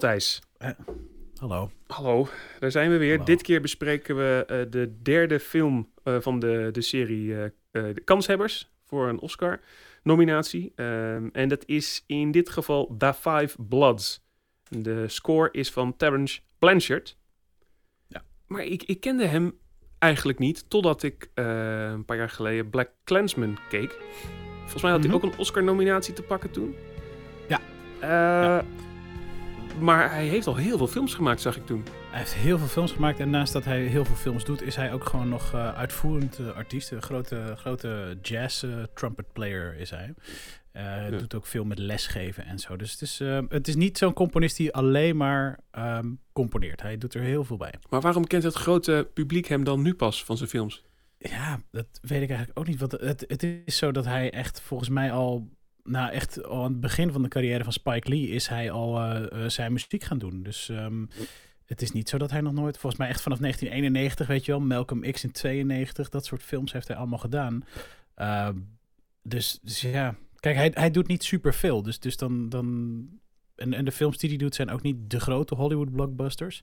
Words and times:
Matthijs. 0.00 0.40
Hallo. 1.36 1.70
Hallo, 1.86 2.28
daar 2.58 2.70
zijn 2.70 2.90
we 2.90 2.96
weer. 2.96 3.10
Hallo. 3.10 3.24
Dit 3.24 3.42
keer 3.42 3.60
bespreken 3.60 4.16
we 4.16 4.44
eh, 4.46 4.60
de 4.70 5.02
derde 5.02 5.40
film 5.40 5.90
eh, 6.02 6.16
van 6.20 6.38
de, 6.38 6.68
de 6.72 6.80
serie 6.80 7.34
eh, 7.34 7.44
eh, 7.44 7.50
De 7.94 8.00
Kanshebbers 8.04 8.70
voor 8.86 9.08
een 9.08 9.20
Oscar-nominatie. 9.20 10.72
Ehm, 10.74 11.28
en 11.32 11.48
dat 11.48 11.62
is 11.66 12.04
in 12.06 12.30
dit 12.30 12.50
geval 12.50 12.94
The 12.98 13.14
Five 13.14 13.62
Bloods. 13.68 14.22
De 14.68 15.08
score 15.08 15.48
is 15.52 15.70
van 15.70 15.96
Terence 15.96 16.40
Blanchard. 16.58 17.16
Ja. 18.08 18.22
Maar 18.46 18.62
ik, 18.64 18.82
ik 18.82 19.00
kende 19.00 19.26
hem 19.26 19.58
eigenlijk 19.98 20.38
niet, 20.38 20.70
totdat 20.70 21.02
ik 21.02 21.30
eh, 21.34 21.44
een 21.90 22.04
paar 22.04 22.16
jaar 22.16 22.30
geleden 22.30 22.70
Black 22.70 22.90
Klansman 23.04 23.58
keek. 23.68 23.98
Volgens 24.60 24.82
mij 24.82 24.90
had 24.90 25.00
hij 25.04 25.08
Mhm. 25.08 25.16
ook 25.24 25.32
een 25.32 25.38
Oscar-nominatie 25.38 26.14
te 26.14 26.22
pakken 26.22 26.50
toen. 26.50 26.74
Ja. 27.48 27.60
Eh, 28.00 28.08
Ja. 28.08 28.64
Maar 29.78 30.10
hij 30.10 30.26
heeft 30.26 30.46
al 30.46 30.56
heel 30.56 30.76
veel 30.76 30.86
films 30.86 31.14
gemaakt, 31.14 31.40
zag 31.40 31.56
ik 31.56 31.66
toen. 31.66 31.84
Hij 32.10 32.18
heeft 32.18 32.34
heel 32.34 32.58
veel 32.58 32.66
films 32.66 32.92
gemaakt 32.92 33.20
en 33.20 33.30
naast 33.30 33.52
dat 33.52 33.64
hij 33.64 33.82
heel 33.82 34.04
veel 34.04 34.14
films 34.14 34.44
doet, 34.44 34.62
is 34.62 34.76
hij 34.76 34.92
ook 34.92 35.04
gewoon 35.04 35.28
nog 35.28 35.54
eh, 35.54 35.74
uitvoerend 35.74 36.38
eh, 36.38 36.48
artiest. 36.48 36.90
Een 36.90 37.02
grote, 37.02 37.54
grote 37.56 38.18
jazz 38.22 38.62
eh, 38.62 38.70
trumpet 38.94 39.32
player 39.32 39.76
is 39.76 39.90
hij. 39.90 40.14
Ja. 40.72 41.10
Doet 41.10 41.34
ook 41.34 41.46
veel 41.46 41.64
met 41.64 41.78
lesgeven 41.78 42.44
en 42.44 42.58
zo. 42.58 42.76
Dus 42.76 42.92
het 42.92 43.00
is, 43.00 43.18
het 43.48 43.68
is 43.68 43.74
niet 43.74 43.98
zo'n 43.98 44.12
componist 44.12 44.56
die 44.56 44.72
alleen 44.72 45.16
maar 45.16 45.58
ehm, 45.70 46.10
componeert. 46.32 46.82
Hij 46.82 46.98
doet 46.98 47.14
er 47.14 47.22
heel 47.22 47.44
veel 47.44 47.56
bij. 47.56 47.74
Maar 47.88 48.00
waarom 48.00 48.26
kent 48.26 48.42
het 48.42 48.54
grote 48.54 49.08
publiek 49.14 49.46
hem 49.46 49.64
dan 49.64 49.82
nu 49.82 49.94
pas 49.94 50.24
van 50.24 50.36
zijn 50.36 50.48
films? 50.48 50.84
Ja, 51.18 51.60
dat 51.70 51.86
weet 52.02 52.22
ik 52.22 52.28
eigenlijk 52.28 52.58
ook 52.58 52.66
niet. 52.66 52.80
Want 52.80 52.92
het, 52.92 53.24
het 53.28 53.42
is 53.42 53.76
zo 53.76 53.92
dat 53.92 54.04
hij 54.04 54.30
echt 54.30 54.60
volgens 54.60 54.88
mij 54.88 55.12
al... 55.12 55.48
Nou, 55.90 56.10
echt 56.10 56.44
al 56.44 56.64
aan 56.64 56.70
het 56.70 56.80
begin 56.80 57.12
van 57.12 57.22
de 57.22 57.28
carrière 57.28 57.64
van 57.64 57.72
Spike 57.72 58.08
Lee 58.08 58.28
is 58.28 58.46
hij 58.46 58.70
al 58.70 58.98
eh, 58.98 59.44
eh, 59.44 59.50
zijn 59.50 59.72
muziek 59.72 60.04
gaan 60.04 60.18
doen. 60.18 60.42
Dus 60.42 60.68
ehm, 60.68 61.06
het 61.64 61.82
is 61.82 61.92
niet 61.92 62.08
zo 62.08 62.18
dat 62.18 62.30
hij 62.30 62.40
nog 62.40 62.52
nooit... 62.52 62.78
Volgens 62.78 63.00
mij 63.00 63.10
echt 63.10 63.20
vanaf 63.20 63.38
1991, 63.38 64.26
weet 64.26 64.44
je 64.44 64.52
wel. 64.52 64.60
Malcolm 64.60 65.12
X 65.12 65.24
in 65.24 65.32
92, 65.32 66.08
dat 66.08 66.24
soort 66.24 66.42
films 66.42 66.72
heeft 66.72 66.88
hij 66.88 66.96
allemaal 66.96 67.18
gedaan. 67.18 67.64
Ehm, 68.14 68.58
dus, 69.22 69.58
dus 69.62 69.80
ja, 69.80 70.14
kijk, 70.40 70.56
hij, 70.56 70.70
hij 70.74 70.90
doet 70.90 71.06
niet 71.06 71.24
superveel. 71.24 71.82
Dus, 71.82 71.98
dus 71.98 72.16
dan... 72.16 72.48
dan 72.48 73.08
en, 73.54 73.74
en 73.74 73.84
de 73.84 73.92
films 73.92 74.18
die 74.18 74.28
hij 74.28 74.38
doet 74.38 74.54
zijn 74.54 74.70
ook 74.70 74.82
niet 74.82 75.10
de 75.10 75.20
grote 75.20 75.54
Hollywood 75.54 75.92
blockbusters. 75.92 76.62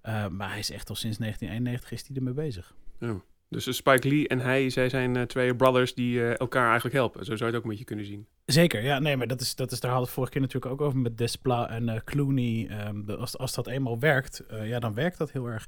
Eh, 0.00 0.28
maar 0.28 0.48
hij 0.48 0.58
is 0.58 0.70
echt 0.70 0.88
al 0.88 0.94
sinds 0.94 1.18
1991 1.18 1.92
is 1.92 2.06
hij 2.06 2.16
ermee 2.16 2.44
bezig. 2.44 2.74
Ja. 2.98 3.20
Dus 3.54 3.66
eh, 3.66 3.72
Spike 3.72 4.08
Lee 4.08 4.28
en 4.28 4.40
hij, 4.40 4.70
zij 4.70 4.88
zijn 4.88 5.16
eh, 5.16 5.22
twee 5.22 5.56
brothers 5.56 5.94
die 5.94 6.20
eh, 6.20 6.38
elkaar 6.38 6.64
eigenlijk 6.64 6.94
helpen. 6.94 7.24
Zo 7.24 7.36
zou 7.36 7.38
je 7.38 7.46
het 7.46 7.54
ook 7.56 7.62
een 7.62 7.68
beetje 7.68 7.84
kunnen 7.84 8.04
zien. 8.04 8.26
Zeker, 8.44 8.82
ja, 8.82 8.98
nee, 8.98 9.16
maar 9.16 9.26
dat 9.26 9.40
is, 9.40 9.54
dat 9.54 9.72
is, 9.72 9.80
daar 9.80 9.90
hadden 9.90 10.08
we 10.08 10.14
vorige 10.14 10.32
keer 10.32 10.40
natuurlijk 10.40 10.72
ook 10.72 10.80
over 10.80 10.98
met 10.98 11.18
Despla 11.18 11.70
en 11.70 12.02
Clooney. 12.04 12.66
Ehm, 12.68 13.10
als, 13.10 13.38
als 13.38 13.54
dat 13.54 13.66
eenmaal 13.66 13.98
werkt, 13.98 14.42
ja, 14.62 14.78
dan 14.78 14.94
werkt 14.94 15.18
dat 15.18 15.32
heel 15.32 15.46
erg. 15.46 15.66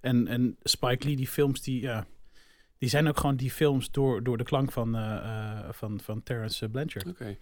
En, 0.00 0.28
en 0.28 0.56
Spike 0.62 1.06
Lee, 1.06 1.16
die 1.16 1.28
films, 1.28 1.62
die, 1.62 1.80
ja, 1.80 2.06
die 2.82 2.90
zijn 2.90 3.08
ook 3.08 3.16
gewoon 3.16 3.36
die 3.36 3.50
films 3.50 3.90
door, 3.90 4.22
door 4.22 4.36
de 4.36 4.44
klank 4.44 4.72
van, 4.72 4.96
eh, 4.96 5.16
eh, 5.16 5.68
van, 5.70 6.00
van 6.02 6.22
Terrence 6.22 6.68
Blanchard. 6.68 7.06
Oké. 7.08 7.36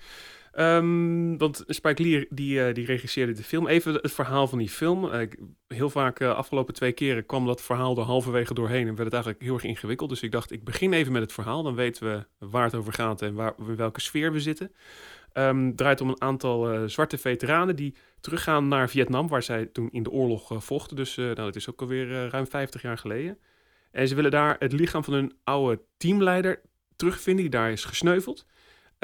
Ehm, 0.52 1.36
want 1.36 1.64
Spike 1.66 2.02
Lee 2.02 2.26
die, 2.30 2.64
eh, 2.64 2.74
die 2.74 2.86
regisseerde 2.86 3.32
de 3.32 3.42
film. 3.42 3.66
Even 3.66 3.94
het 3.94 4.12
verhaal 4.12 4.46
van 4.46 4.58
die 4.58 4.68
film. 4.68 5.10
Eh, 5.10 5.28
heel 5.66 5.90
vaak 5.90 6.20
uh, 6.20 6.34
afgelopen 6.34 6.74
twee 6.74 6.92
keren 6.92 7.26
kwam 7.26 7.46
dat 7.46 7.62
verhaal 7.62 7.96
er 7.96 8.02
halverwege 8.02 8.54
doorheen 8.54 8.88
en 8.88 8.94
werd 8.94 9.04
het 9.04 9.12
eigenlijk 9.12 9.42
heel 9.42 9.54
erg 9.54 9.64
ingewikkeld. 9.64 10.10
Dus 10.10 10.22
ik 10.22 10.32
dacht, 10.32 10.52
ik 10.52 10.64
begin 10.64 10.92
even 10.92 11.12
met 11.12 11.22
het 11.22 11.32
verhaal. 11.32 11.62
Dan 11.62 11.74
weten 11.74 12.06
we 12.06 12.46
waar 12.46 12.64
het 12.64 12.74
over 12.74 12.92
gaat 12.92 13.22
en 13.22 13.34
waar, 13.34 13.54
in 13.58 13.76
welke 13.76 14.00
sfeer 14.00 14.32
we 14.32 14.40
zitten. 14.40 14.72
Het 15.32 15.76
draait 15.76 16.00
om 16.00 16.08
een 16.08 16.20
aantal 16.20 16.72
eh, 16.72 16.84
zwarte 16.84 17.18
veteranen 17.18 17.76
die 17.76 17.94
teruggaan 18.20 18.68
naar 18.68 18.88
Vietnam, 18.88 19.28
waar 19.28 19.42
zij 19.42 19.66
toen 19.66 19.88
in 19.90 20.02
de 20.02 20.10
oorlog 20.10 20.50
eh, 20.50 20.60
vochten. 20.60 20.96
Dus 20.96 21.16
eh, 21.16 21.24
nou, 21.24 21.34
dat 21.34 21.56
is 21.56 21.70
ook 21.70 21.80
alweer 21.80 22.12
eh, 22.12 22.28
ruim 22.28 22.46
50 22.46 22.82
jaar 22.82 22.98
geleden. 22.98 23.38
En 23.90 24.08
ze 24.08 24.14
willen 24.14 24.30
daar 24.30 24.56
het 24.58 24.72
lichaam 24.72 25.04
van 25.04 25.14
hun 25.14 25.32
oude 25.44 25.82
teamleider 25.96 26.60
terugvinden, 26.96 27.42
die 27.42 27.52
daar 27.52 27.70
is 27.70 27.84
gesneuveld. 27.84 28.46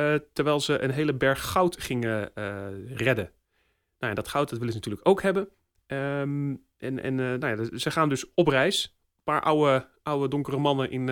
Uh, 0.01 0.15
terwijl 0.33 0.61
ze 0.61 0.83
een 0.83 0.91
hele 0.91 1.15
berg 1.15 1.45
goud 1.45 1.83
gingen 1.83 2.31
uh, 2.35 2.67
redden. 2.97 3.31
Nou 3.99 4.13
ja, 4.13 4.15
dat 4.15 4.29
goud 4.29 4.49
dat 4.49 4.59
willen 4.59 4.73
ze 4.73 4.79
natuurlijk 4.79 5.09
ook 5.09 5.23
hebben. 5.23 5.49
Um, 5.87 6.65
en 6.77 7.03
en 7.03 7.19
uh, 7.19 7.35
nou 7.35 7.69
ja, 7.71 7.79
ze 7.79 7.91
gaan 7.91 8.09
dus 8.09 8.35
op 8.35 8.49
reis. 8.49 8.85
Een 8.85 9.23
paar 9.25 9.43
oude, 9.43 9.89
oude 10.03 10.29
donkere 10.29 10.59
mannen 10.59 10.91
in... 10.91 11.05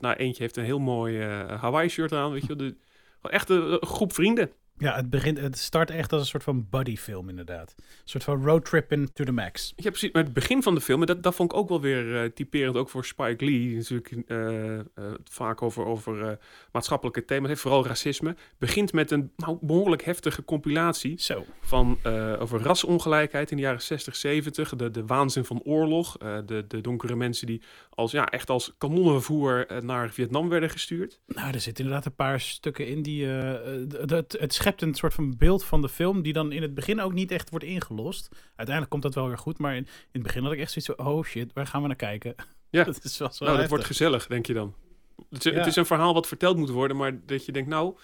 Nou, 0.00 0.16
eentje 0.16 0.42
heeft 0.42 0.56
een 0.56 0.64
heel 0.64 0.78
mooi 0.78 1.22
Hawaii-shirt 1.22 2.12
aan, 2.12 2.32
weet 2.32 2.46
je 2.46 2.56
wel. 2.56 3.30
Echt 3.30 3.48
een 3.48 3.86
groep 3.86 4.12
vrienden. 4.12 4.50
Ja, 4.78 4.94
het, 4.94 5.10
begint, 5.10 5.38
het 5.38 5.58
start 5.58 5.90
echt 5.90 6.12
als 6.12 6.20
een 6.20 6.26
soort 6.26 6.42
van 6.42 6.66
buddy-film, 6.70 7.28
inderdaad. 7.28 7.74
Een 7.76 7.84
soort 8.04 8.24
van 8.24 8.44
roadtripping 8.44 9.10
to 9.12 9.24
the 9.24 9.32
max. 9.32 9.72
Ja, 9.76 9.90
precies. 9.90 10.12
Maar 10.12 10.22
het 10.22 10.32
begin 10.32 10.62
van 10.62 10.74
de 10.74 10.80
film, 10.80 11.00
en 11.00 11.06
dat, 11.06 11.22
dat 11.22 11.34
vond 11.34 11.52
ik 11.52 11.58
ook 11.58 11.68
wel 11.68 11.80
weer 11.80 12.24
uh, 12.24 12.30
typerend, 12.30 12.76
ook 12.76 12.88
voor 12.88 13.04
Spike 13.04 13.44
Lee, 13.44 13.76
natuurlijk 13.76 14.10
uh, 14.26 14.74
uh, 14.74 14.82
vaak 15.24 15.62
over, 15.62 15.84
over 15.84 16.38
maatschappelijke 16.72 17.24
thema's 17.24 17.48
heeft, 17.48 17.60
vooral 17.60 17.86
racisme, 17.86 18.36
begint 18.58 18.92
met 18.92 19.10
een 19.10 19.32
nou, 19.36 19.58
behoorlijk 19.60 20.02
heftige 20.02 20.44
compilatie 20.44 21.20
Zo. 21.20 21.44
van 21.60 21.98
over 22.38 22.60
rasongelijkheid 22.60 23.50
in 23.50 23.56
de 23.56 23.62
jaren 23.62 23.82
60, 23.82 24.16
70, 24.16 24.76
de, 24.76 24.90
de 24.90 25.06
waanzin 25.06 25.44
van 25.44 25.62
oorlog, 25.62 26.16
de, 26.18 26.64
de 26.68 26.80
donkere 26.80 27.16
mensen 27.16 27.46
die 27.46 27.62
als, 27.94 28.12
ja, 28.12 28.26
echt 28.28 28.50
als 28.50 28.74
kanonnenvoer 28.78 29.66
naar 29.80 30.10
Vietnam 30.10 30.48
werden 30.48 30.70
gestuurd. 30.70 31.20
Nou, 31.26 31.52
er 31.52 31.60
zitten 31.60 31.84
inderdaad 31.84 32.06
een 32.06 32.14
paar 32.14 32.40
stukken 32.40 32.86
in 32.86 33.02
die... 33.02 33.38
eh, 33.38 34.08
het, 34.10 34.36
het 34.38 34.54
schept 34.54 34.82
een 34.82 34.94
soort 34.94 35.14
van 35.14 35.36
beeld 35.36 35.64
van 35.64 35.80
de 35.80 35.88
film 35.88 36.22
die 36.22 36.32
dan 36.32 36.52
in 36.52 36.62
het 36.62 36.74
begin 36.74 37.00
ook 37.00 37.12
niet 37.12 37.30
echt 37.30 37.50
wordt 37.50 37.64
ingelost. 37.64 38.28
Uiteindelijk 38.46 38.88
komt 38.90 39.02
dat 39.02 39.14
wel 39.14 39.26
weer 39.26 39.38
goed, 39.38 39.58
maar 39.58 39.76
in, 39.76 39.86
in 39.86 39.88
het 40.12 40.22
begin 40.22 40.42
had 40.42 40.52
ik 40.52 40.58
echt 40.58 40.72
zoiets 40.72 40.92
van, 40.96 41.06
oh 41.06 41.24
shit, 41.24 41.52
waar 41.52 41.66
gaan 41.66 41.80
we 41.82 41.86
naar 41.86 41.96
kijken? 41.96 42.34
Ja, 42.70 42.84
dat 42.92 43.04
is 43.04 43.18
wel 43.18 43.32
zo 43.32 43.44
nou, 43.44 43.56
dat 43.58 43.68
wordt 43.68 43.84
gezellig, 43.84 44.26
denk 44.26 44.46
je 44.46 44.54
dan. 44.54 44.74
Het 45.30 45.44
is, 45.46 45.52
Ja. 45.52 45.58
het 45.58 45.66
is 45.66 45.76
een 45.76 45.86
verhaal 45.86 46.14
wat 46.14 46.26
verteld 46.26 46.56
moet 46.56 46.70
worden, 46.70 46.96
maar 46.96 47.26
dat 47.26 47.44
je 47.46 47.52
denkt, 47.52 47.68
nou, 47.68 47.96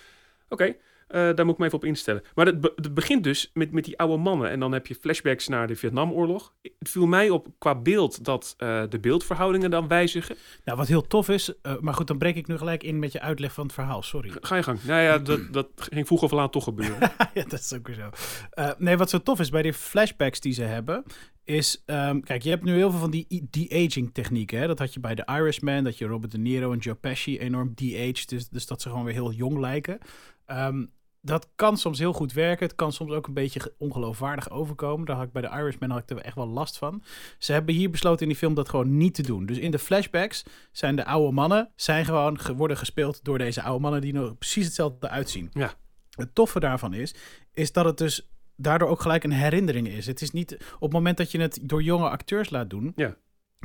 oké, 0.48 0.64
eh, 0.64 0.74
daar 1.08 1.44
moet 1.44 1.54
ik 1.54 1.58
me 1.58 1.66
even 1.66 1.78
op 1.78 1.84
instellen. 1.84 2.22
Maar 2.34 2.46
het, 2.46 2.60
be- 2.60 2.72
het 2.76 2.94
begint 2.94 3.24
dus 3.24 3.50
met, 3.54 3.72
met 3.72 3.84
die 3.84 3.98
oude 3.98 4.16
mannen. 4.16 4.50
En 4.50 4.60
dan 4.60 4.72
heb 4.72 4.86
je 4.86 4.94
flashbacks 4.94 5.48
naar 5.48 5.66
de 5.66 5.76
Vietnamoorlog. 5.76 6.54
Het 6.78 6.88
viel 6.88 7.06
mij 7.06 7.30
op 7.30 7.46
qua 7.58 7.74
beeld 7.74 8.24
dat 8.24 8.54
eh, 8.58 8.82
de 8.88 8.98
beeldverhoudingen 8.98 9.70
dan 9.70 9.88
wijzigen. 9.88 10.36
Nou, 10.64 10.78
wat 10.78 10.88
heel 10.88 11.06
tof 11.06 11.28
is, 11.28 11.60
eh, 11.62 11.72
maar 11.80 11.94
goed, 11.94 12.06
dan 12.06 12.18
breek 12.18 12.36
ik 12.36 12.46
nu 12.46 12.56
gelijk 12.58 12.82
in 12.82 12.98
met 12.98 13.12
je 13.12 13.20
uitleg 13.20 13.52
van 13.52 13.64
het 13.64 13.72
verhaal, 13.72 14.02
sorry. 14.02 14.30
Ga 14.40 14.56
je 14.56 14.62
gang. 14.62 14.82
Nou 14.82 15.00
ja, 15.02 15.18
dat, 15.28 15.52
dat 15.52 15.68
ging 15.76 16.06
vroeg 16.06 16.22
of 16.22 16.30
laat 16.30 16.52
toch 16.52 16.64
gebeuren. 16.64 16.98
ja, 17.34 17.44
dat 17.48 17.60
is 17.60 17.72
ook 17.72 17.86
weer 17.86 17.96
zo. 17.96 18.10
Eh, 18.50 18.70
nee, 18.78 18.96
wat 18.96 19.10
zo 19.10 19.18
tof 19.22 19.40
is 19.40 19.50
bij 19.50 19.62
die 19.62 19.72
flashbacks 19.72 20.40
die 20.40 20.52
ze 20.52 20.62
hebben, 20.62 21.04
is... 21.44 21.82
ehm, 21.86 22.20
kijk, 22.20 22.42
je 22.42 22.50
hebt 22.50 22.64
nu 22.64 22.74
heel 22.74 22.90
veel 22.90 23.00
van 23.00 23.10
die 23.10 23.46
de-aging 23.50 24.10
technieken. 24.12 24.58
Hè? 24.58 24.66
Dat 24.66 24.78
had 24.78 24.94
je 24.94 25.00
bij 25.00 25.14
The 25.14 25.28
Irishman, 25.32 25.84
dat 25.84 25.98
je 25.98 26.06
Robert 26.06 26.32
De 26.32 26.38
Niro 26.38 26.72
en 26.72 26.78
Joe 26.78 26.94
Pesci 26.94 27.38
enorm 27.38 27.72
de-aged. 27.74 28.28
Dus, 28.28 28.48
dus 28.48 28.66
dat 28.66 28.82
ze 28.82 28.88
gewoon 28.88 29.04
weer 29.04 29.14
heel 29.14 29.32
jong 29.32 29.58
lijken. 29.58 29.98
Ehm, 30.46 30.84
dat 31.20 31.48
kan 31.56 31.76
soms 31.76 31.98
heel 31.98 32.12
goed 32.12 32.32
werken. 32.32 32.66
Het 32.66 32.76
kan 32.76 32.92
soms 32.92 33.12
ook 33.12 33.26
een 33.26 33.34
beetje 33.34 33.60
ge- 33.60 33.74
ongeloofwaardig 33.78 34.50
overkomen. 34.50 35.06
Daar 35.06 35.16
had 35.16 35.24
ik 35.26 35.32
bij 35.32 35.42
de 35.42 35.48
Irishman 35.48 35.90
had 35.90 36.02
ik 36.02 36.10
er 36.10 36.18
echt 36.18 36.34
wel 36.34 36.48
last 36.48 36.78
van. 36.78 37.02
Ze 37.38 37.52
hebben 37.52 37.74
hier 37.74 37.90
besloten 37.90 38.22
in 38.22 38.28
die 38.28 38.36
film 38.36 38.54
dat 38.54 38.68
gewoon 38.68 38.96
niet 38.96 39.14
te 39.14 39.22
doen. 39.22 39.46
Dus 39.46 39.58
in 39.58 39.70
de 39.70 39.78
flashbacks 39.78 40.44
zijn 40.72 40.96
de 40.96 41.04
oude 41.04 41.32
mannen... 41.32 41.70
zijn 41.76 42.04
gewoon 42.04 42.38
ge- 42.38 42.54
worden 42.54 42.76
gespeeld 42.76 43.24
door 43.24 43.38
deze 43.38 43.62
oude 43.62 43.80
mannen... 43.82 44.00
die 44.00 44.14
er 44.14 44.34
precies 44.34 44.64
hetzelfde 44.64 45.08
uitzien. 45.08 45.50
Ja. 45.52 45.72
Het 46.10 46.34
toffe 46.34 46.60
daarvan 46.60 46.94
is... 46.94 47.14
is 47.52 47.72
dat 47.72 47.84
het 47.84 47.98
dus 47.98 48.30
daardoor 48.56 48.88
ook 48.88 49.00
gelijk 49.00 49.24
een 49.24 49.32
herinnering 49.32 49.88
is. 49.88 50.06
Het 50.06 50.22
is 50.22 50.30
niet... 50.30 50.54
op 50.74 50.80
het 50.80 50.92
moment 50.92 51.16
dat 51.16 51.30
je 51.30 51.40
het 51.40 51.58
door 51.62 51.82
jonge 51.82 52.08
acteurs 52.08 52.50
laat 52.50 52.70
doen... 52.70 52.92
Ja. 52.96 53.16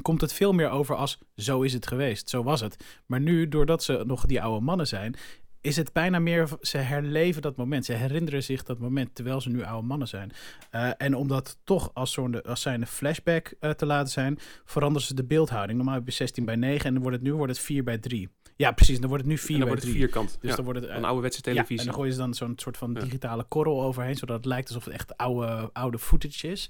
komt 0.02 0.22
het 0.22 0.34
veel 0.34 0.54
meer 0.54 0.70
over 0.70 0.96
als... 0.96 1.18
zo 1.36 1.62
is 1.62 1.74
het 1.74 1.88
geweest, 1.88 2.30
zo 2.30 2.44
was 2.44 2.62
het. 2.62 3.02
Maar 3.06 3.20
nu, 3.22 3.48
doordat 3.48 3.84
ze 3.84 4.04
nog 4.06 4.26
die 4.26 4.42
oude 4.42 4.66
mannen 4.66 4.88
zijn 4.88 5.16
is 5.64 5.76
het 5.76 5.94
bijna 5.94 6.20
meer, 6.20 6.48
ze 6.62 6.78
herleven 6.78 7.42
dat 7.42 7.56
moment. 7.56 7.86
Ze 7.86 7.94
herinneren 7.94 8.44
zich 8.44 8.64
dat 8.64 8.80
moment 8.80 9.16
terwijl 9.16 9.42
ze 9.42 9.50
nu 9.50 9.64
oude 9.64 9.88
mannen 9.88 10.08
zijn. 10.08 10.32
Uh, 10.72 10.90
en 10.98 11.16
om 11.16 11.28
dat 11.28 11.58
toch 11.64 11.92
als, 11.94 12.12
zo'n, 12.12 12.42
als 12.42 12.62
zijnde 12.62 12.86
flashback 12.86 13.54
uh, 13.60 13.70
te 13.70 13.86
laten 13.86 14.12
zijn, 14.12 14.40
veranderen 14.66 15.08
ze 15.08 15.14
de 15.14 15.24
beeldhouding. 15.24 15.78
Normaal 15.78 15.96
heb 15.96 16.06
je 16.06 16.12
16 16.12 16.46
bij 16.46 16.56
9 16.56 16.86
en 16.86 16.94
dan 16.94 17.02
wordt 17.02 17.18
het 17.18 17.26
nu 17.26 17.34
wordt 17.34 17.52
het 17.52 17.62
4 17.62 17.84
bij 17.84 17.98
3. 17.98 18.30
Ja, 18.56 18.72
precies. 18.72 19.00
Dan 19.00 19.10
wordt 19.10 19.24
het 19.24 19.32
nu 19.34 19.38
4 19.38 19.48
en 19.50 19.60
dan 19.60 19.60
bij 19.60 19.70
wordt 19.70 19.84
het 19.84 19.94
3. 19.94 20.04
vierkant. 20.04 20.38
Dus 20.42 20.50
ja, 20.50 20.56
dan 20.56 20.66
wordt 20.66 20.80
het 20.80 20.90
een 20.90 21.06
ouderwetse 21.06 21.42
televisie. 21.42 21.76
Ja, 21.76 21.82
en 21.82 21.86
dan 21.86 21.96
gooien 21.96 22.14
ze 22.14 22.20
dan 22.20 22.34
zo'n 22.34 22.54
soort 22.56 22.78
van 22.78 22.94
Ja. 22.94 23.00
digitale 23.00 23.44
korrel 23.44 23.82
overheen, 23.84 24.16
zodat 24.16 24.36
het 24.36 24.46
lijkt 24.46 24.68
alsof 24.68 24.86
het 24.86 24.94
echt 24.94 25.18
oude, 25.18 25.70
oude 25.74 26.00
footage 26.00 26.48
is. 26.48 26.70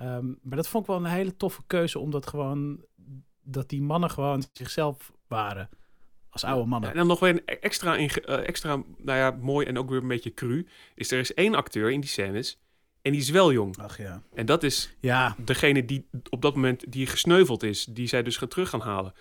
Um, 0.00 0.38
maar 0.42 0.56
dat 0.56 0.68
vond 0.68 0.84
ik 0.84 0.90
wel 0.90 1.04
een 1.04 1.10
hele 1.10 1.36
toffe 1.36 1.62
keuze, 1.66 1.98
omdat 1.98 2.26
gewoon 2.26 2.84
dat 3.42 3.68
die 3.68 3.82
mannen 3.82 4.10
gewoon 4.10 4.44
zichzelf 4.52 5.12
waren. 5.26 5.68
Als 6.34 6.44
oude 6.44 6.68
mannen. 6.68 6.88
Ja, 6.88 6.94
en 6.94 7.00
dan 7.00 7.06
nog 7.08 7.20
weer 7.20 7.30
een 7.30 7.42
e- 7.44 7.52
extra, 7.60 7.96
eh, 7.96 8.48
extra 8.48 8.82
nou 8.98 9.18
ja, 9.18 9.30
mooi 9.40 9.66
en 9.66 9.78
ook 9.78 9.88
weer 9.90 10.00
een 10.02 10.08
beetje 10.08 10.34
cru. 10.34 10.66
Is 10.94 11.10
er 11.10 11.18
is 11.18 11.34
één 11.34 11.54
acteur 11.54 11.90
in 11.90 12.00
die 12.00 12.10
scènes 12.10 12.58
en 13.02 13.12
die 13.12 13.20
is 13.20 13.30
wel 13.30 13.52
jong. 13.52 13.78
Ach 13.78 13.98
ja. 13.98 14.22
En 14.34 14.46
dat 14.46 14.62
is 14.62 14.94
Ja, 15.00 15.36
degene 15.44 15.84
die 15.84 16.08
op 16.30 16.42
dat 16.42 16.54
moment 16.54 16.92
die 16.92 17.06
gesneuveld 17.06 17.62
is, 17.62 17.84
die 17.84 18.06
zij 18.06 18.22
dus 18.22 18.36
gaan 18.36 18.48
terug 18.48 18.68
gaan 18.68 18.80
halen. 18.80 19.12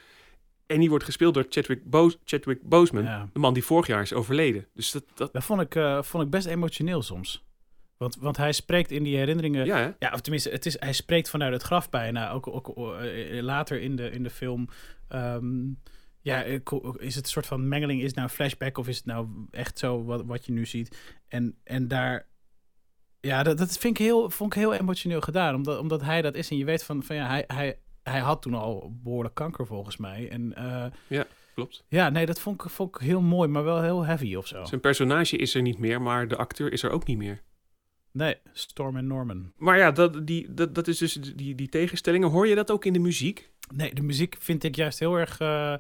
En 0.68 0.80
die 0.80 0.90
wordt 0.90 1.04
gespeeld 1.06 1.34
door 1.34 1.46
Chadwick, 1.50 1.90
Bo 1.90 2.12
Chadwick 2.26 2.62
Boseman, 2.62 3.04
ja. 3.04 3.30
de 3.34 3.40
man 3.40 3.54
die 3.54 3.64
vorig 3.64 3.88
jaar 3.88 4.02
is 4.02 4.14
overleden. 4.14 4.68
Dus 4.74 4.92
dat, 4.92 5.04
dat 5.16 5.34
Dat 5.34 5.44
vond 5.44 5.62
ik, 5.62 5.76
eh, 5.76 6.02
vond 6.02 6.24
ik 6.24 6.30
best 6.30 6.46
emotioneel 6.48 7.02
soms. 7.02 7.44
Want, 7.98 8.16
want 8.16 8.38
hij 8.38 8.52
spreekt 8.52 8.92
in 8.92 9.04
die 9.04 9.18
herinneringen. 9.18 9.66
Ja, 9.66 9.78
hè? 9.78 9.92
Ja, 10.00 10.12
of 10.14 10.22
tenminste, 10.22 10.50
het 10.50 10.66
is, 10.66 10.80
hij 10.80 10.94
spreekt 10.94 11.30
vanuit 11.30 11.54
het 11.54 11.62
graf 11.62 11.90
bijna. 11.90 12.32
Ook, 12.32 12.48
ook 12.48 12.78
eh, 12.78 13.42
later 13.42 13.82
in 13.82 13.96
de, 13.96 14.12
in 14.12 14.24
de 14.24 14.30
film. 14.30 14.70
ehm, 15.08 15.62
ja, 16.24 16.44
eh, 16.44 16.60
is 16.98 17.16
het 17.16 17.26
een 17.26 17.32
soort 17.32 17.46
van 17.46 17.68
mengeling? 17.68 18.00
Is 18.02 18.08
het 18.08 18.16
nou 18.16 18.30
flashback 18.30 18.78
of 18.78 18.88
is 18.88 18.98
het 18.98 19.06
nou 19.06 19.28
echt 19.52 19.80
zo 19.80 20.04
wat, 20.04 20.24
wat 20.26 20.46
je 20.46 20.52
nu 20.52 20.66
ziet? 20.66 20.98
En, 21.28 21.56
en 21.64 21.88
daar. 21.88 22.28
Ja, 23.20 23.44
dat, 23.44 23.58
dat 23.58 23.78
vind 23.78 24.00
ik 24.00 24.06
heel, 24.06 24.30
vond 24.30 24.54
ik 24.54 24.60
heel 24.60 24.74
emotioneel 24.74 25.22
gedaan. 25.22 25.56
Omdat, 25.56 25.80
omdat 25.80 26.02
hij 26.02 26.22
dat 26.22 26.36
is. 26.36 26.50
En 26.50 26.58
je 26.58 26.66
weet 26.66 26.84
van, 26.84 27.04
van 27.04 27.16
ja, 27.16 27.28
hij, 27.28 27.44
hij, 27.48 27.80
hij 28.04 28.20
had 28.20 28.42
toen 28.42 28.54
al 28.54 29.00
behoorlijk 29.04 29.36
kanker 29.36 29.66
volgens 29.68 29.98
mij. 29.98 30.30
En 30.30 30.56
eh, 30.56 31.22
Klopt. 31.56 31.84
ja, 31.88 32.10
nee, 32.10 32.26
dat 32.26 32.40
vond 32.40 32.64
ik, 32.64 32.70
vond 32.70 32.96
ik 32.96 33.02
heel 33.02 33.22
mooi, 33.22 33.50
maar 33.50 33.64
wel 33.64 33.82
heel 33.82 34.06
heavy 34.06 34.36
of 34.36 34.48
zo. 34.48 34.66
Zijn 34.66 34.82
personage 34.82 35.38
is 35.38 35.56
er 35.56 35.62
niet 35.62 35.78
meer, 35.78 36.02
maar 36.02 36.28
de 36.28 36.38
acteur 36.38 36.72
is 36.72 36.84
er 36.84 36.90
ook 36.90 37.06
niet 37.06 37.18
meer. 37.18 37.42
Nee, 38.12 38.36
Storm 38.52 38.98
en 38.98 39.08
Norman. 39.08 39.52
Maar 39.58 39.78
ja, 39.78 39.92
dat, 39.92 40.28
die, 40.28 40.54
dat, 40.54 40.76
dat 40.76 40.88
is 40.88 40.98
dus 40.98 41.14
die, 41.14 41.56
die 41.56 41.70
tegenstellingen. 41.70 42.30
Hoor 42.30 42.48
je 42.48 42.56
dat 42.56 42.72
ook 42.72 42.86
in 42.86 42.94
de 42.94 43.00
muziek? 43.00 43.52
Nee, 43.74 43.94
de 43.94 44.02
muziek 44.02 44.36
vind 44.40 44.64
ik 44.64 44.76
juist 44.76 45.00
heel 45.00 45.16
erg 45.16 45.40
eh 45.40 45.76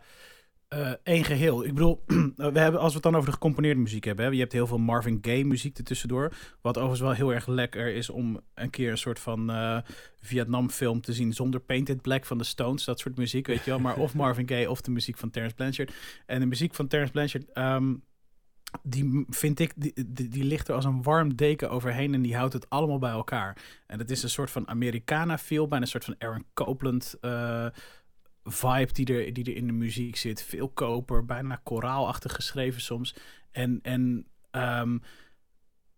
eh, 0.73 0.91
één 1.03 1.23
geheel. 1.23 1.65
Ik 1.65 1.73
bedoel, 1.73 2.03
we 2.35 2.59
hebben, 2.59 2.79
als 2.79 2.89
we 2.89 2.93
het 2.93 3.03
dan 3.03 3.15
over 3.15 3.27
de 3.27 3.33
gecomponeerde 3.33 3.81
muziek 3.81 4.03
hebben, 4.03 4.25
hè, 4.25 4.31
je 4.31 4.39
hebt 4.39 4.51
heel 4.51 4.67
veel 4.67 4.77
Marvin 4.77 5.17
Gaye 5.21 5.45
muziek 5.45 5.77
ertussendoor. 5.77 6.33
Wat 6.61 6.77
overigens 6.77 7.01
wel 7.01 7.11
heel 7.11 7.33
erg 7.33 7.47
lekker 7.47 7.95
is 7.95 8.09
om 8.09 8.39
een 8.53 8.69
keer 8.69 8.91
een 8.91 8.97
soort 8.97 9.19
van 9.19 9.49
eh 9.49 9.77
Vietnam 10.23 10.69
film 10.69 11.01
te 11.01 11.13
zien 11.13 11.33
zonder 11.33 11.59
Painted 11.59 12.01
Black 12.01 12.25
van 12.25 12.37
de 12.37 12.43
Stones, 12.43 12.85
dat 12.85 12.99
soort 12.99 13.17
muziek, 13.17 13.47
weet 13.47 13.63
je 13.63 13.69
wel. 13.69 13.79
Maar 13.79 13.95
of 13.95 14.13
Marvin 14.23 14.47
Gaye 14.47 14.69
of 14.69 14.81
de 14.81 14.91
muziek 14.91 15.17
van 15.17 15.29
Terence 15.29 15.55
Blanchard. 15.55 15.93
En 16.25 16.39
de 16.39 16.45
muziek 16.45 16.73
van 16.73 16.87
Terence 16.87 17.11
Blanchard, 17.11 17.51
ehm, 17.51 17.93
die 18.83 19.25
vind 19.29 19.59
ik, 19.59 19.73
die, 19.75 19.93
die, 20.07 20.27
die 20.27 20.43
ligt 20.43 20.67
er 20.67 20.75
als 20.75 20.85
een 20.85 21.03
warm 21.03 21.35
deken 21.35 21.69
overheen 21.69 22.13
en 22.13 22.21
die 22.21 22.35
houdt 22.35 22.53
het 22.53 22.69
allemaal 22.69 22.99
bij 22.99 23.11
elkaar. 23.11 23.57
En 23.87 23.99
het 23.99 24.11
is 24.11 24.23
een 24.23 24.29
soort 24.29 24.51
van 24.51 24.67
Americana 24.67 25.37
feel, 25.37 25.67
bijna 25.67 25.85
een 25.85 25.91
soort 25.91 26.05
van 26.05 26.15
Aaron 26.17 26.45
Copland 26.53 27.15
eh, 27.21 27.65
vibe 28.43 28.93
die 28.93 29.05
er, 29.05 29.33
die 29.33 29.45
er 29.45 29.55
in 29.55 29.67
de 29.67 29.73
muziek 29.73 30.15
zit. 30.15 30.43
Veel 30.43 30.69
koper, 30.69 31.25
bijna 31.25 31.59
koraalachtig 31.63 32.35
geschreven 32.35 32.81
soms. 32.81 33.15
En, 33.51 33.79
en 33.81 34.25
ehm, 34.51 34.97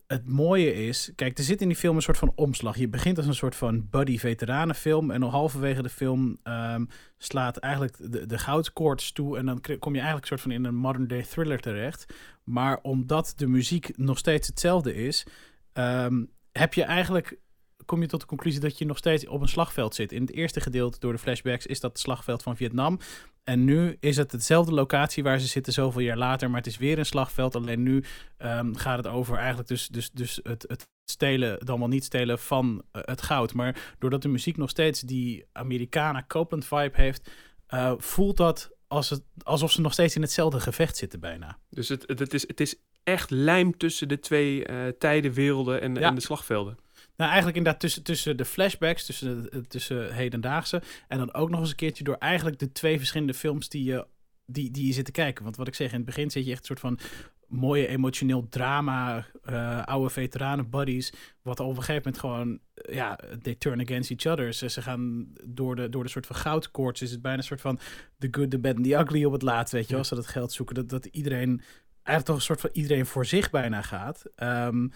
het 0.08 0.28
mooie 0.28 0.74
is, 0.74 1.12
kijk, 1.16 1.38
er 1.38 1.44
zit 1.44 1.62
in 1.62 1.68
die 1.68 1.78
film 1.78 1.96
een 1.96 2.02
soort 2.02 2.18
van 2.18 2.32
omslag. 2.36 2.78
Je 2.78 2.88
begint 2.88 3.18
als 3.18 3.28
een 3.28 3.36
soort 3.36 3.56
van 3.56 3.90
buddy 3.90 4.18
veteranenfilm 4.18 5.12
en 5.12 5.24
al 5.24 5.30
halverwege 5.30 5.82
de 5.82 5.90
film 5.90 6.40
ehm, 6.44 6.86
slaat 7.18 7.58
eigenlijk 7.58 8.12
de, 8.12 8.26
de 8.26 8.38
goudkoorts 8.38 9.12
toe 9.12 9.38
en 9.38 9.46
dan 9.46 9.62
kom 9.80 9.92
je 9.94 10.00
eigenlijk 10.00 10.28
soort 10.28 10.42
van 10.42 10.52
in 10.52 10.66
een 10.66 10.76
modern 10.76 11.08
day 11.08 11.24
thriller 11.24 11.60
terecht. 11.60 12.14
Maar 12.44 12.80
omdat 12.82 13.34
de 13.36 13.48
muziek 13.48 13.98
nog 13.98 14.18
steeds 14.18 14.48
hetzelfde 14.48 14.96
is, 14.96 15.26
ehm, 15.74 16.24
heb 16.52 16.74
je 16.74 16.84
eigenlijk 16.84 17.40
kom 17.86 18.02
je 18.02 18.08
tot 18.08 18.20
de 18.20 18.26
conclusie 18.26 18.60
dat 18.60 18.78
je 18.78 18.86
nog 18.86 18.98
steeds 18.98 19.28
op 19.28 19.42
een 19.42 19.48
slagveld 19.48 19.96
zit. 19.96 20.12
In 20.12 20.22
het 20.22 20.34
eerste 20.34 20.60
gedeelte 20.60 21.00
door 21.00 21.12
de 21.12 21.20
flashbacks 21.20 21.66
is 21.66 21.80
dat 21.80 21.92
het 21.92 22.00
slagveld 22.00 22.44
van 22.44 22.56
Vietnam. 22.56 23.00
En 23.44 23.64
nu 23.64 23.98
is 24.00 24.18
het 24.18 24.32
hetzelfde 24.32 24.74
locatie 24.74 25.24
waar 25.24 25.40
ze 25.40 25.48
zitten 25.48 25.74
zoveel 25.74 26.02
jaar 26.02 26.18
later, 26.18 26.50
maar 26.50 26.58
het 26.58 26.68
is 26.68 26.78
weer 26.78 26.98
een 27.00 27.06
slagveld. 27.06 27.56
Alleen 27.56 27.84
nu 27.84 28.04
ehm, 28.38 28.74
gaat 28.74 28.98
het 28.98 29.08
over 29.08 29.38
eigenlijk 29.38 29.68
dus, 29.68 29.88
dus, 29.88 30.12
dus 30.12 30.40
het, 30.44 30.66
het 30.68 30.88
stelen, 31.12 31.66
dan 31.66 31.80
wel 31.80 31.88
niet 31.88 32.04
stelen 32.04 32.40
van 32.40 32.84
eh, 32.92 33.02
het 33.06 33.22
goud. 33.22 33.54
Maar 33.54 33.96
doordat 34.00 34.22
de 34.22 34.28
muziek 34.28 34.58
nog 34.58 34.70
steeds 34.70 35.02
die 35.02 35.46
Americana 35.52 36.26
Copeland 36.28 36.66
vibe 36.66 36.92
heeft, 37.02 37.30
eh, 37.68 37.94
voelt 37.98 38.38
dat 38.38 38.70
als 38.88 39.10
het, 39.10 39.24
alsof 39.44 39.72
ze 39.72 39.82
nog 39.82 39.94
steeds 39.94 40.16
in 40.16 40.22
hetzelfde 40.22 40.60
gevecht 40.60 40.98
zitten 40.98 41.20
bijna. 41.20 41.58
Dus 41.70 41.90
het, 41.90 42.04
het, 42.08 42.20
het, 42.20 42.34
is, 42.34 42.48
het 42.48 42.60
is 42.60 42.76
echt 43.04 43.30
lijm 43.30 43.78
tussen 43.78 44.08
de 44.08 44.20
twee 44.20 44.66
eh, 44.66 44.88
tijden, 44.88 45.34
werelden 45.34 45.82
en, 45.82 45.96
Ja. 45.96 46.08
en 46.08 46.16
de 46.16 46.22
slagvelden. 46.22 46.78
Nou, 47.18 47.30
eigenlijk 47.30 47.58
inderdaad 47.58 47.82
tussen, 47.82 48.04
tussen 48.04 48.38
de 48.38 48.46
flashbacks, 48.46 49.06
tussen, 49.06 49.44
de, 49.44 49.68
tussen 49.68 50.14
hedendaagse. 50.14 50.82
En 51.08 51.18
dan 51.18 51.34
ook 51.34 51.50
nog 51.50 51.60
eens 51.60 51.70
een 51.70 51.76
keertje 51.76 52.04
door 52.04 52.16
eigenlijk 52.16 52.60
de 52.60 52.72
twee 52.72 52.98
verschillende 52.98 53.34
films 53.34 53.70
die 53.70 53.84
je, 53.84 54.08
die, 54.46 54.72
die 54.72 54.88
je 54.88 54.94
zit 54.94 55.06
te 55.06 55.12
kijken. 55.12 55.44
Want 55.44 55.56
wat 55.56 55.68
ik 55.68 55.76
zeg, 55.76 55.90
in 55.90 55.96
het 55.96 56.06
begin 56.06 56.32
zit 56.32 56.46
je 56.46 56.52
echt 56.52 56.60
een 56.60 56.66
soort 56.66 56.80
van 56.80 57.00
mooie 57.48 57.88
emotioneel 57.88 58.48
drama, 58.50 59.26
eh, 59.44 59.84
oude 59.84 60.10
veteranen 60.10 60.70
buddies. 60.70 61.14
Wat 61.42 61.60
op 61.60 61.70
een 61.70 61.84
gegeven 61.84 62.02
moment 62.04 62.18
gewoon, 62.18 62.60
eh, 62.74 62.96
ja, 62.96 63.20
they 63.42 63.56
turn 63.56 63.82
against 63.82 64.12
each 64.12 64.26
other. 64.34 64.54
Ze, 64.54 64.70
ze 64.70 64.82
gaan 64.82 65.34
door 65.44 65.76
de, 65.76 65.90
door 65.90 66.04
de 66.04 66.10
soort 66.10 66.26
van 66.26 66.36
goudkoorts. 66.36 67.02
Is 67.02 67.12
het 67.12 67.22
bijna 67.22 67.38
een 67.38 67.44
soort 67.44 67.62
van 67.62 67.80
the 68.18 68.28
good, 68.32 68.52
the 68.52 68.60
bad 68.60 68.76
and 68.76 68.84
the 68.84 68.94
ugly 68.94 69.24
op 69.24 69.32
het 69.32 69.42
laatst, 69.42 69.74
weet 69.74 69.84
je 69.84 69.90
wel. 69.90 70.00
Als 70.00 70.08
ze 70.08 70.16
dat 70.16 70.28
geld 70.28 70.52
zoeken, 70.52 70.76
dat, 70.76 70.90
dat 70.90 71.06
iedereen, 71.06 71.62
eigenlijk 72.04 72.26
toch 72.26 72.36
een 72.36 72.42
soort 72.42 72.62
van 72.62 72.70
iedereen 72.74 73.06
voor 73.06 73.26
zich 73.26 73.50
bijna 73.50 73.82
gaat. 73.82 74.24
Ehm, 74.36 74.88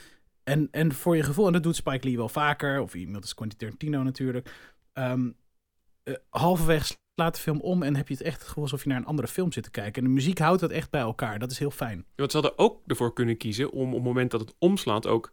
en, 0.50 0.68
en 0.72 0.94
voor 0.94 1.16
je 1.16 1.24
gevoel, 1.24 1.48
en 1.48 1.54
dat 1.54 1.64
doet 1.64 1.76
Spike 1.76 2.08
Lee 2.08 2.18
wel 2.18 2.30
vaker, 2.30 2.82
of 2.82 2.94
iemand 2.94 3.24
als 3.24 3.34
Quentin 3.34 3.58
Tarantino 3.58 4.04
natuurlijk. 4.04 4.54
eh, 4.94 6.14
halverwege 6.30 6.98
slaat 7.16 7.36
de 7.36 7.42
film 7.42 7.60
om 7.60 7.84
en 7.84 7.96
heb 7.96 8.08
je 8.08 8.14
het 8.14 8.24
echt 8.24 8.44
gevoel 8.44 8.64
alsof 8.64 8.84
je 8.84 8.90
naar 8.90 8.98
een 8.98 9.06
andere 9.06 9.28
film 9.28 9.52
zit 9.52 9.64
te 9.64 9.72
kijken. 9.72 10.02
En 10.02 10.08
de 10.08 10.14
muziek 10.14 10.40
houdt 10.40 10.62
dat 10.62 10.72
echt 10.72 10.90
bij 10.90 11.02
elkaar. 11.02 11.40
Dat 11.40 11.52
is 11.52 11.60
heel 11.60 11.72
fijn. 11.72 11.98
Ja, 11.98 12.04
want 12.16 12.32
ze 12.32 12.38
hadden 12.38 12.58
ook 12.58 12.82
ervoor 12.88 13.14
kunnen 13.14 13.38
kiezen 13.38 13.72
om 13.72 13.88
op 13.88 13.94
het 13.94 14.04
moment 14.04 14.32
dat 14.32 14.40
het 14.40 14.56
omslaat 14.58 15.08
ook 15.08 15.32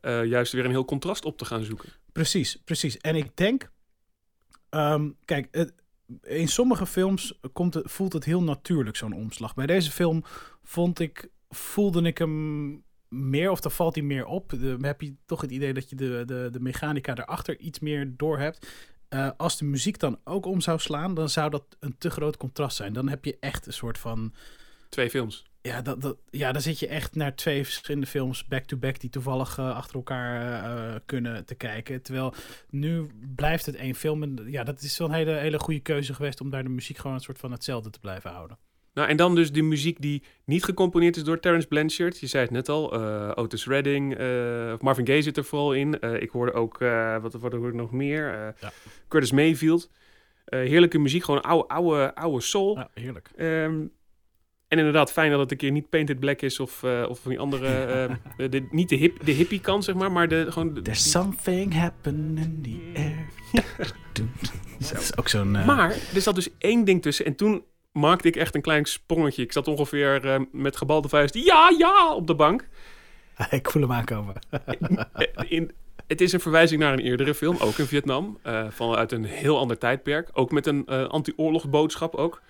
eh, 0.00 0.24
juist 0.24 0.52
weer 0.52 0.64
een 0.64 0.70
heel 0.70 0.84
contrast 0.84 1.24
op 1.24 1.38
te 1.38 1.44
gaan 1.44 1.64
zoeken. 1.64 1.88
Precies, 2.12 2.56
precies. 2.64 2.98
En 2.98 3.16
ik 3.16 3.36
denk, 3.36 3.70
ehm, 4.68 5.10
kijk, 5.24 5.48
het, 5.50 5.72
in 6.22 6.48
sommige 6.48 6.86
films 6.86 7.38
komt 7.52 7.74
het, 7.74 7.90
voelt 7.90 8.12
het 8.12 8.24
heel 8.24 8.42
natuurlijk, 8.42 8.96
zo'n 8.96 9.12
omslag. 9.12 9.54
Bij 9.54 9.66
deze 9.66 9.90
film 9.90 10.24
vond 10.62 10.98
ik, 10.98 11.30
voelde 11.48 12.02
ik 12.02 12.18
hem 12.18 12.82
meer, 13.10 13.50
of 13.50 13.60
dan 13.60 13.70
valt 13.70 13.94
hij 13.94 14.04
meer 14.04 14.26
op. 14.26 14.48
De, 14.48 14.76
heb 14.80 15.00
je 15.00 15.14
toch 15.26 15.40
het 15.40 15.50
idee 15.50 15.74
dat 15.74 15.90
je 15.90 15.96
de, 15.96 16.22
de, 16.26 16.48
de 16.52 16.60
mechanica 16.60 17.14
daarachter 17.14 17.58
iets 17.58 17.78
meer 17.78 18.12
door 18.16 18.38
hebt. 18.38 18.66
Eh, 19.08 19.30
als 19.36 19.58
de 19.58 19.64
muziek 19.64 19.98
dan 19.98 20.18
ook 20.24 20.46
om 20.46 20.60
zou 20.60 20.78
slaan, 20.78 21.14
dan 21.14 21.28
zou 21.28 21.50
dat 21.50 21.64
een 21.80 21.98
te 21.98 22.10
groot 22.10 22.36
contrast 22.36 22.76
zijn. 22.76 22.92
Dan 22.92 23.08
heb 23.08 23.24
je 23.24 23.36
echt 23.40 23.66
een 23.66 23.72
soort 23.72 23.98
van 23.98 24.34
Twee 24.88 25.10
films. 25.10 25.44
ja, 25.62 25.82
dat, 25.82 26.00
dat, 26.00 26.16
ja, 26.30 26.52
dan 26.52 26.62
zit 26.62 26.78
je 26.78 26.86
echt 26.86 27.14
naar 27.14 27.34
twee 27.34 27.64
verschillende 27.64 28.06
films 28.06 28.46
back-to-back 28.46 29.00
die 29.00 29.10
toevallig 29.10 29.58
eh, 29.58 29.76
achter 29.76 29.96
elkaar 29.96 30.64
eh, 30.64 31.00
kunnen 31.06 31.44
te 31.44 31.54
kijken. 31.54 32.02
Terwijl 32.02 32.34
nu 32.68 33.06
blijft 33.34 33.66
het 33.66 33.74
één 33.74 33.94
film. 33.94 34.22
En 34.22 34.38
ja, 34.46 34.64
dat 34.64 34.80
is 34.80 34.98
wel 34.98 35.08
een 35.08 35.14
hele, 35.14 35.32
hele 35.32 35.58
goede 35.58 35.80
keuze 35.80 36.14
geweest 36.14 36.40
om 36.40 36.50
daar 36.50 36.62
de 36.62 36.68
muziek 36.68 36.96
gewoon 36.96 37.16
een 37.16 37.22
soort 37.22 37.38
van 37.38 37.52
hetzelfde 37.52 37.90
te 37.90 38.00
blijven 38.00 38.30
houden. 38.30 38.58
Nou, 38.94 39.08
en 39.08 39.16
dan 39.16 39.34
dus 39.34 39.52
de 39.52 39.62
muziek 39.62 40.00
die 40.00 40.22
niet 40.44 40.64
gecomponeerd 40.64 41.16
is 41.16 41.24
door 41.24 41.40
Terence 41.40 41.66
Blanchard. 41.68 42.18
Je 42.20 42.26
zei 42.26 42.42
het 42.42 42.52
net 42.52 42.68
al, 42.68 42.92
eh, 42.92 43.30
Otis 43.34 43.66
Redding, 43.66 44.14
eh, 44.16 44.70
of 44.74 44.80
Marvin 44.80 45.06
Gaye 45.06 45.22
zit 45.22 45.36
er 45.36 45.44
vooral 45.44 45.72
in. 45.74 46.00
Eh, 46.00 46.22
ik 46.22 46.30
hoorde 46.30 46.52
ook, 46.52 46.80
eh, 46.80 47.16
wat, 47.22 47.32
wat 47.32 47.52
hoorde 47.52 47.68
ik 47.68 47.74
nog 47.74 47.90
meer? 47.92 48.34
Eh, 48.34 48.48
Ja. 48.60 48.72
Curtis 49.08 49.32
Mayfield. 49.32 49.90
Eh, 50.44 50.58
heerlijke 50.60 50.98
muziek, 50.98 51.24
gewoon 51.24 51.40
oude, 51.42 51.68
oude, 51.68 52.14
oude 52.14 52.40
soul. 52.40 52.76
Ja, 52.76 52.88
heerlijk. 52.94 53.30
Ehm, 53.36 53.80
en 54.68 54.78
inderdaad, 54.78 55.12
fijn 55.12 55.30
dat 55.30 55.40
het 55.40 55.50
een 55.50 55.56
keer 55.56 55.70
niet 55.70 55.88
Painted 55.88 56.20
Black 56.20 56.42
is 56.42 56.60
of, 56.60 56.82
eh, 56.82 57.06
of 57.08 57.20
van 57.20 57.30
die 57.30 57.40
andere... 57.40 58.08
de, 58.36 58.66
niet 58.70 58.88
de, 58.88 58.96
hip, 58.96 59.24
de 59.24 59.32
hippie 59.32 59.60
kant, 59.60 59.84
zeg 59.84 59.94
maar, 59.94 60.12
maar 60.12 60.28
de, 60.28 60.46
gewoon... 60.48 60.74
de- 60.74 60.82
There's 60.82 61.10
something 61.10 61.74
happening 61.74 62.38
in 62.38 62.60
the 62.62 63.00
air. 63.00 63.28
dat 64.78 65.00
is 65.00 65.16
ook 65.16 65.28
zo'n... 65.28 65.50
Maar 65.50 65.90
er 66.14 66.20
zat 66.20 66.34
dus 66.34 66.48
één 66.58 66.84
ding 66.84 67.02
tussen. 67.02 67.24
En 67.24 67.34
toen 67.34 67.64
maakte 67.92 68.28
ik 68.28 68.36
echt 68.36 68.54
een 68.54 68.60
klein 68.60 68.84
sprongetje. 68.84 69.42
Ik 69.42 69.52
zat 69.52 69.68
ongeveer 69.68 70.26
eh, 70.26 70.40
met 70.52 70.76
gebalde 70.76 71.08
vuist. 71.08 71.34
Ja, 71.34 71.74
ja, 71.78 72.14
op 72.14 72.26
de 72.26 72.34
bank. 72.34 72.68
ik 73.50 73.70
voel 73.70 73.82
hem 73.82 73.92
aankomen. 73.92 74.34
In, 75.48 75.70
het 76.06 76.20
is 76.20 76.32
een 76.32 76.40
verwijzing 76.40 76.80
naar 76.80 76.92
een 76.92 76.98
eerdere 76.98 77.34
film, 77.34 77.56
ook 77.60 77.78
in 77.78 77.86
Vietnam. 77.86 78.38
eh 78.42 78.66
vanuit 78.70 79.12
een 79.12 79.24
heel 79.24 79.58
ander 79.58 79.78
tijdperk. 79.78 80.28
Ook 80.32 80.50
met 80.50 80.66
een 80.66 80.86
eh, 80.86 81.08
anti-oorlogsboodschap 81.08 82.14
ook. 82.14 82.42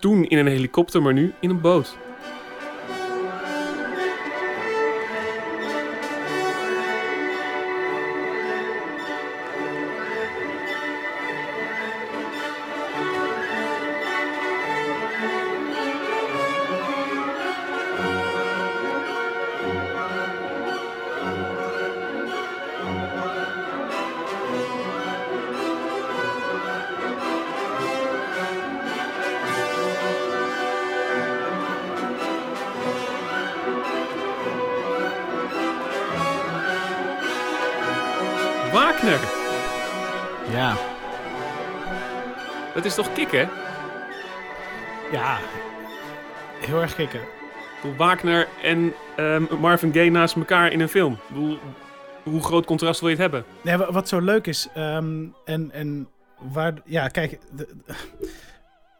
Toen 0.00 0.24
in 0.28 0.38
een 0.38 0.46
helikopter, 0.46 1.02
maar 1.02 1.12
nu 1.12 1.34
in 1.40 1.50
een 1.50 1.60
boot. 1.60 1.98
Wagner, 38.78 39.20
Ja, 40.50 40.76
dat 42.74 42.84
is 42.84 42.94
toch 42.94 43.12
kicken? 43.12 43.48
ja. 45.12 45.38
Heel 46.60 46.80
erg 46.80 46.94
kicken. 46.94 47.20
Bedoel, 47.82 47.96
Wagner 47.96 48.48
en 48.62 48.92
ehm, 49.16 49.42
Marvin 49.60 49.92
Gaye 49.92 50.10
naast 50.10 50.36
elkaar 50.36 50.72
in 50.72 50.80
een 50.80 50.88
film. 50.88 51.18
Hoe, 51.32 51.58
hoe 52.22 52.42
groot 52.42 52.66
contrast 52.66 53.00
wil 53.00 53.08
je 53.08 53.14
het 53.14 53.32
hebben? 53.32 53.44
Nee, 53.62 53.76
wat 53.76 54.08
zo 54.08 54.20
leuk 54.20 54.46
is, 54.46 54.68
ehm, 54.74 55.26
en, 55.44 55.70
en 55.70 56.08
waar, 56.52 56.74
ja, 56.84 57.08
kijk, 57.08 57.38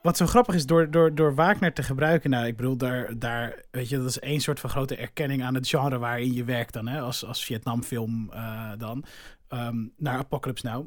wat 0.02 0.16
zo 0.16 0.26
grappig 0.26 0.54
is, 0.54 0.66
door, 0.66 0.90
door, 0.90 1.14
door 1.14 1.34
Wagner 1.34 1.72
te 1.72 1.82
gebruiken, 1.82 2.30
nou, 2.30 2.46
ik 2.46 2.56
bedoel, 2.56 2.76
daar, 2.76 3.18
daar, 3.18 3.62
weet 3.70 3.88
je, 3.88 3.96
dat 3.96 4.08
is 4.08 4.18
één 4.18 4.40
soort 4.40 4.60
van 4.60 4.70
grote 4.70 4.96
erkenning 4.96 5.42
aan 5.42 5.54
het 5.54 5.68
genre 5.68 5.98
waarin 5.98 6.32
je 6.32 6.44
werkt 6.44 6.72
dan, 6.72 6.86
hè, 6.88 7.00
als, 7.00 7.24
als 7.24 7.44
Vietnamfilm 7.44 8.30
uh, 8.34 8.70
dan, 8.78 9.04
um, 9.48 9.92
naar 9.96 10.18
Apocalypse 10.18 10.66
Now. 10.66 10.86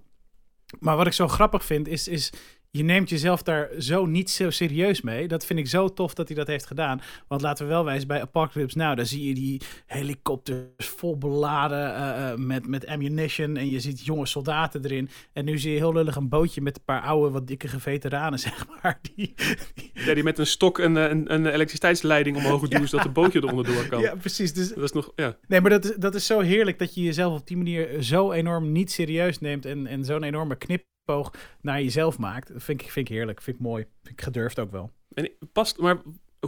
Maar 0.80 0.96
wat 0.96 1.08
ik 1.08 1.14
zo 1.14 1.28
grappig 1.28 1.66
vind, 1.66 1.88
is, 1.88 2.08
is 2.08 2.32
je 2.72 2.84
neemt 2.84 3.10
jezelf 3.10 3.44
daar 3.44 3.70
zo 3.78 4.06
niet 4.06 4.30
zo 4.30 4.50
serieus 4.50 5.02
mee. 5.02 5.28
Dat 5.28 5.46
vind 5.46 5.60
ik 5.60 5.68
zo 5.68 5.94
tof 5.94 6.14
dat 6.14 6.28
hij 6.28 6.38
dat 6.38 6.48
heeft 6.48 6.66
gedaan. 6.66 7.02
Want 7.28 7.42
laten 7.42 7.66
we 7.66 7.72
wel 7.72 7.86
wijzen, 7.86 8.08
bij 8.08 8.22
Apocalypse 8.22 8.78
Now, 8.78 8.96
daar 8.96 9.06
zie 9.06 9.28
je 9.28 9.34
die 9.34 9.62
helikopters 9.86 10.88
vol 10.88 11.18
beladen 11.18 11.96
uh, 11.96 12.46
met, 12.46 12.68
met 12.68 12.88
ammunition. 12.88 13.58
En 13.58 13.70
je 13.70 13.80
ziet 13.80 14.06
jonge 14.06 14.26
soldaten 14.26 14.86
erin. 14.86 15.10
En 15.34 15.46
nu 15.46 15.58
zie 15.58 15.72
je 15.72 15.78
heel 15.78 15.94
lullig 15.94 16.16
een 16.16 16.30
bootje 16.30 16.62
met 16.62 16.78
een 16.78 16.84
paar 16.84 17.02
oude, 17.02 17.32
wat 17.32 17.48
dikke 17.48 17.80
veteranen, 17.80 18.40
zeg 18.50 18.68
maar. 18.82 19.00
Die, 19.16 19.34
Ja, 19.94 20.14
die 20.14 20.24
met 20.24 20.38
een 20.38 20.48
stok 20.48 20.78
een, 20.78 20.96
een, 20.96 21.34
een 21.34 21.46
elektriciteitsleiding 21.46 22.38
omhoog 22.38 22.62
duwen, 22.62 22.82
ja. 22.82 22.88
zodat 22.88 23.06
de 23.06 23.12
bootje 23.12 23.44
eronder 23.44 23.66
door 23.66 23.88
kan. 23.88 24.02
Ja, 24.12 24.16
precies. 24.16 24.54
Dus, 24.54 24.74
dat 24.74 24.84
is 24.84 24.92
nog, 24.92 25.12
ja. 25.16 25.38
Nee, 25.48 25.62
maar 25.62 25.70
dat 25.70 25.86
is, 25.86 25.96
dat 25.96 26.16
is 26.16 26.26
zo 26.26 26.40
heerlijk 26.40 26.80
dat 26.80 26.94
je 26.96 27.02
jezelf 27.02 27.40
op 27.40 27.48
die 27.48 27.58
manier 27.58 28.02
zo 28.04 28.32
enorm 28.32 28.72
niet 28.72 28.92
serieus 28.92 29.40
neemt. 29.40 29.66
En, 29.66 29.88
en 29.88 30.06
zo'n 30.06 30.24
enorme 30.24 30.56
knip 30.56 30.90
naar 31.62 31.82
jezelf 31.82 32.18
maakt. 32.18 32.54
Dat 32.54 32.64
vind 32.64 32.82
ik, 32.82 32.92
vind 32.92 33.10
ik 33.10 33.16
heerlijk, 33.16 33.42
vind 33.42 33.56
ik 33.56 33.62
mooi. 33.62 33.86
Vind 34.04 34.20
ik 34.20 34.24
gedurfd 34.24 34.60
ook 34.60 34.72
wel. 34.72 34.92
En 35.14 35.32
past, 35.52 35.78
maar 35.78 35.98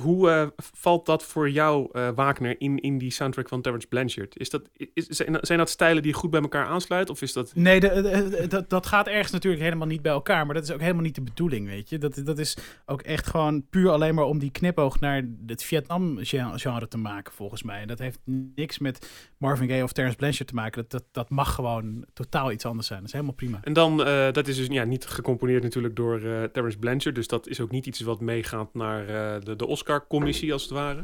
hoe 0.01 0.29
uh, 0.29 0.47
valt 0.57 1.05
dat 1.05 1.23
voor 1.23 1.49
jou, 1.49 1.89
uh, 1.91 2.09
Wagner, 2.15 2.55
in, 2.57 2.79
in 2.79 2.97
die 2.97 3.11
soundtrack 3.11 3.47
van 3.47 3.61
Terence 3.61 3.87
Blanchard? 3.87 4.39
Is 4.39 4.49
dat, 4.49 4.69
is, 4.93 5.07
zijn 5.07 5.57
dat 5.57 5.69
stijlen 5.69 6.03
die 6.03 6.13
goed 6.13 6.29
bij 6.29 6.41
elkaar 6.41 6.65
aansluiten? 6.65 7.13
Of 7.13 7.21
is 7.21 7.33
dat... 7.33 7.55
Nee, 7.55 7.79
de, 7.79 8.01
de, 8.01 8.47
dat, 8.47 8.69
dat 8.69 8.85
gaat 8.85 9.07
ergens 9.07 9.31
natuurlijk 9.31 9.63
helemaal 9.63 9.87
niet 9.87 10.01
bij 10.01 10.11
elkaar. 10.11 10.45
Maar 10.45 10.55
dat 10.55 10.63
is 10.63 10.71
ook 10.71 10.79
helemaal 10.79 11.01
niet 11.01 11.15
de 11.15 11.21
bedoeling, 11.21 11.67
weet 11.67 11.89
je. 11.89 11.97
Dat, 11.97 12.21
dat 12.25 12.37
is 12.37 12.57
ook 12.85 13.01
echt 13.01 13.27
gewoon 13.27 13.67
puur 13.69 13.89
alleen 13.89 14.15
maar 14.15 14.25
om 14.25 14.39
die 14.39 14.51
knipoog 14.51 14.99
naar 14.99 15.27
het 15.45 15.63
Vietnam-genre 15.63 16.87
te 16.87 16.97
maken, 16.97 17.33
volgens 17.33 17.63
mij. 17.63 17.85
Dat 17.85 17.99
heeft 17.99 18.19
niks 18.55 18.79
met 18.79 19.09
Marvin 19.37 19.67
Gaye 19.67 19.83
of 19.83 19.91
Terence 19.91 20.17
Blanchard 20.17 20.47
te 20.47 20.55
maken. 20.55 20.81
Dat, 20.81 20.91
dat, 20.91 21.03
dat 21.11 21.29
mag 21.29 21.55
gewoon 21.55 22.05
totaal 22.13 22.51
iets 22.51 22.65
anders 22.65 22.87
zijn. 22.87 22.99
Dat 22.99 23.07
is 23.07 23.13
helemaal 23.13 23.35
prima. 23.35 23.59
En 23.63 23.73
dan, 23.73 24.07
uh, 24.07 24.31
dat 24.31 24.47
is 24.47 24.57
dus 24.57 24.67
ja, 24.67 24.83
niet 24.83 25.05
gecomponeerd 25.05 25.63
natuurlijk 25.63 25.95
door 25.95 26.19
Terence 26.51 26.77
Blanchard. 26.77 27.15
Dus 27.15 27.27
dat 27.27 27.47
is 27.47 27.59
ook 27.59 27.71
niet 27.71 27.85
iets 27.85 28.01
wat 28.01 28.21
meegaat 28.21 28.73
naar 28.73 29.05
de, 29.43 29.55
de 29.55 29.65
Oscar 29.65 29.81
Oscar-commissie, 29.83 30.53
als 30.53 30.61
het 30.61 30.71
ware. 30.71 31.01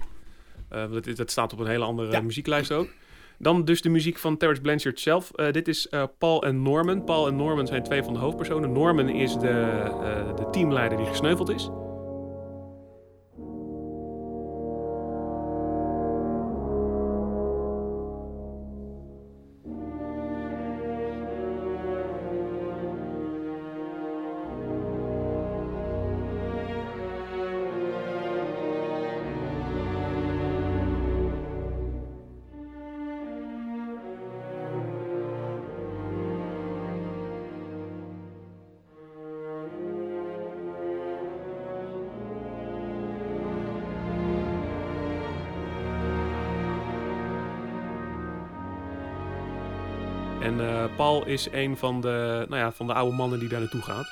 Uh, 0.73 0.91
dat, 0.91 1.17
dat, 1.17 1.31
staat 1.31 1.53
op 1.53 1.59
een 1.59 1.67
hele 1.67 1.83
andere 1.83 2.11
ja. 2.11 2.21
muzieklijst 2.21 2.71
ook. 2.71 2.87
Dan 3.37 3.65
dus 3.65 3.81
de 3.81 3.89
muziek 3.89 4.17
van 4.17 4.37
Terence 4.37 4.61
Blanchard 4.61 4.99
zelf. 4.99 5.31
Uh, 5.35 5.51
dit 5.51 5.67
is 5.67 5.87
uh, 5.91 6.03
Paul 6.17 6.43
en 6.43 6.61
Norman. 6.61 7.03
Paul 7.03 7.27
en 7.27 7.35
Norman 7.35 7.67
zijn 7.67 7.83
twee 7.83 8.03
van 8.03 8.13
de 8.13 8.19
hoofdpersonen. 8.19 8.71
Norman 8.71 9.09
is 9.09 9.33
de, 9.33 9.91
de 10.35 10.47
teamleider 10.51 10.97
die 10.97 11.07
gesneuveld 11.07 11.49
is. 11.49 11.69
En 50.41 50.59
uh, 50.59 50.85
Paul 50.95 51.25
is 51.25 51.47
een 51.51 51.77
van 51.77 52.01
de, 52.01 52.45
nou 52.49 52.61
ja, 52.61 52.71
van 52.71 52.87
de 52.87 52.93
oude 52.93 53.15
mannen 53.15 53.39
die 53.39 53.49
daar 53.49 53.59
naartoe 53.59 53.81
gaat. 53.81 54.07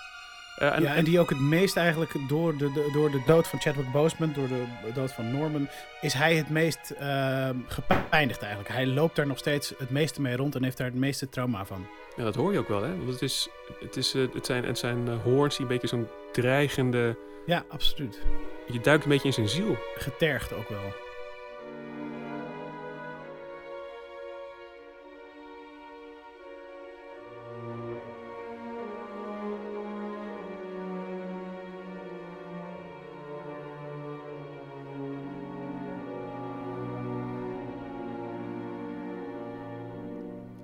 Uh, 0.62 0.75
en, 0.75 0.81
ja, 0.81 0.96
en 0.96 1.03
die 1.03 1.19
ook 1.19 1.29
het 1.29 1.39
meest 1.39 1.77
eigenlijk 1.77 2.12
door 2.27 2.57
de, 2.57 2.72
de, 2.72 2.89
door 2.93 3.12
de 3.12 3.22
dood 3.25 3.48
van 3.48 3.60
Chadwick 3.60 3.91
Boseman, 3.91 4.34
door 4.34 4.48
de 4.48 4.65
dood 4.93 5.12
van 5.12 5.31
Norman, 5.31 5.67
is 6.01 6.13
hij 6.13 6.36
het 6.36 6.50
meest 6.50 6.93
uh, 7.01 7.50
gepijnigd 7.67 8.41
eigenlijk. 8.41 8.74
Hij 8.74 8.88
loopt 8.88 9.15
daar 9.15 9.27
nog 9.27 9.38
steeds 9.38 9.74
het 9.77 9.89
meeste 9.89 10.22
mee 10.22 10.36
rond 10.36 10.55
en 10.55 10.63
heeft 10.63 10.77
daar 10.77 10.88
het 10.88 10.96
meeste 10.96 11.29
trauma 11.29 11.65
van. 11.65 11.88
Ja, 12.15 12.24
dat 12.24 12.36
hoor 12.36 12.51
je 12.51 12.60
ook 12.60 12.67
wel, 12.67 12.84
hè? 12.84 12.98
Want 12.98 13.10
het, 13.10 13.22
is, 13.22 13.50
het, 13.79 13.96
is, 13.96 14.15
uh, 14.15 14.34
het 14.34 14.46
zijn, 14.46 14.63
het 14.63 14.77
zijn 14.77 15.07
hoorns 15.07 15.55
die 15.55 15.65
een 15.65 15.72
beetje 15.72 15.88
zo'n 15.88 16.07
dreigende... 16.31 17.17
Ja, 17.46 17.63
absoluut. 17.69 18.22
Je 18.67 18.79
duikt 18.79 19.03
een 19.03 19.10
beetje 19.10 19.27
in 19.27 19.34
zijn 19.34 19.50
ziel. 19.50 19.77
Getergd 19.96 20.53
ook 20.53 20.69
wel. 20.69 21.06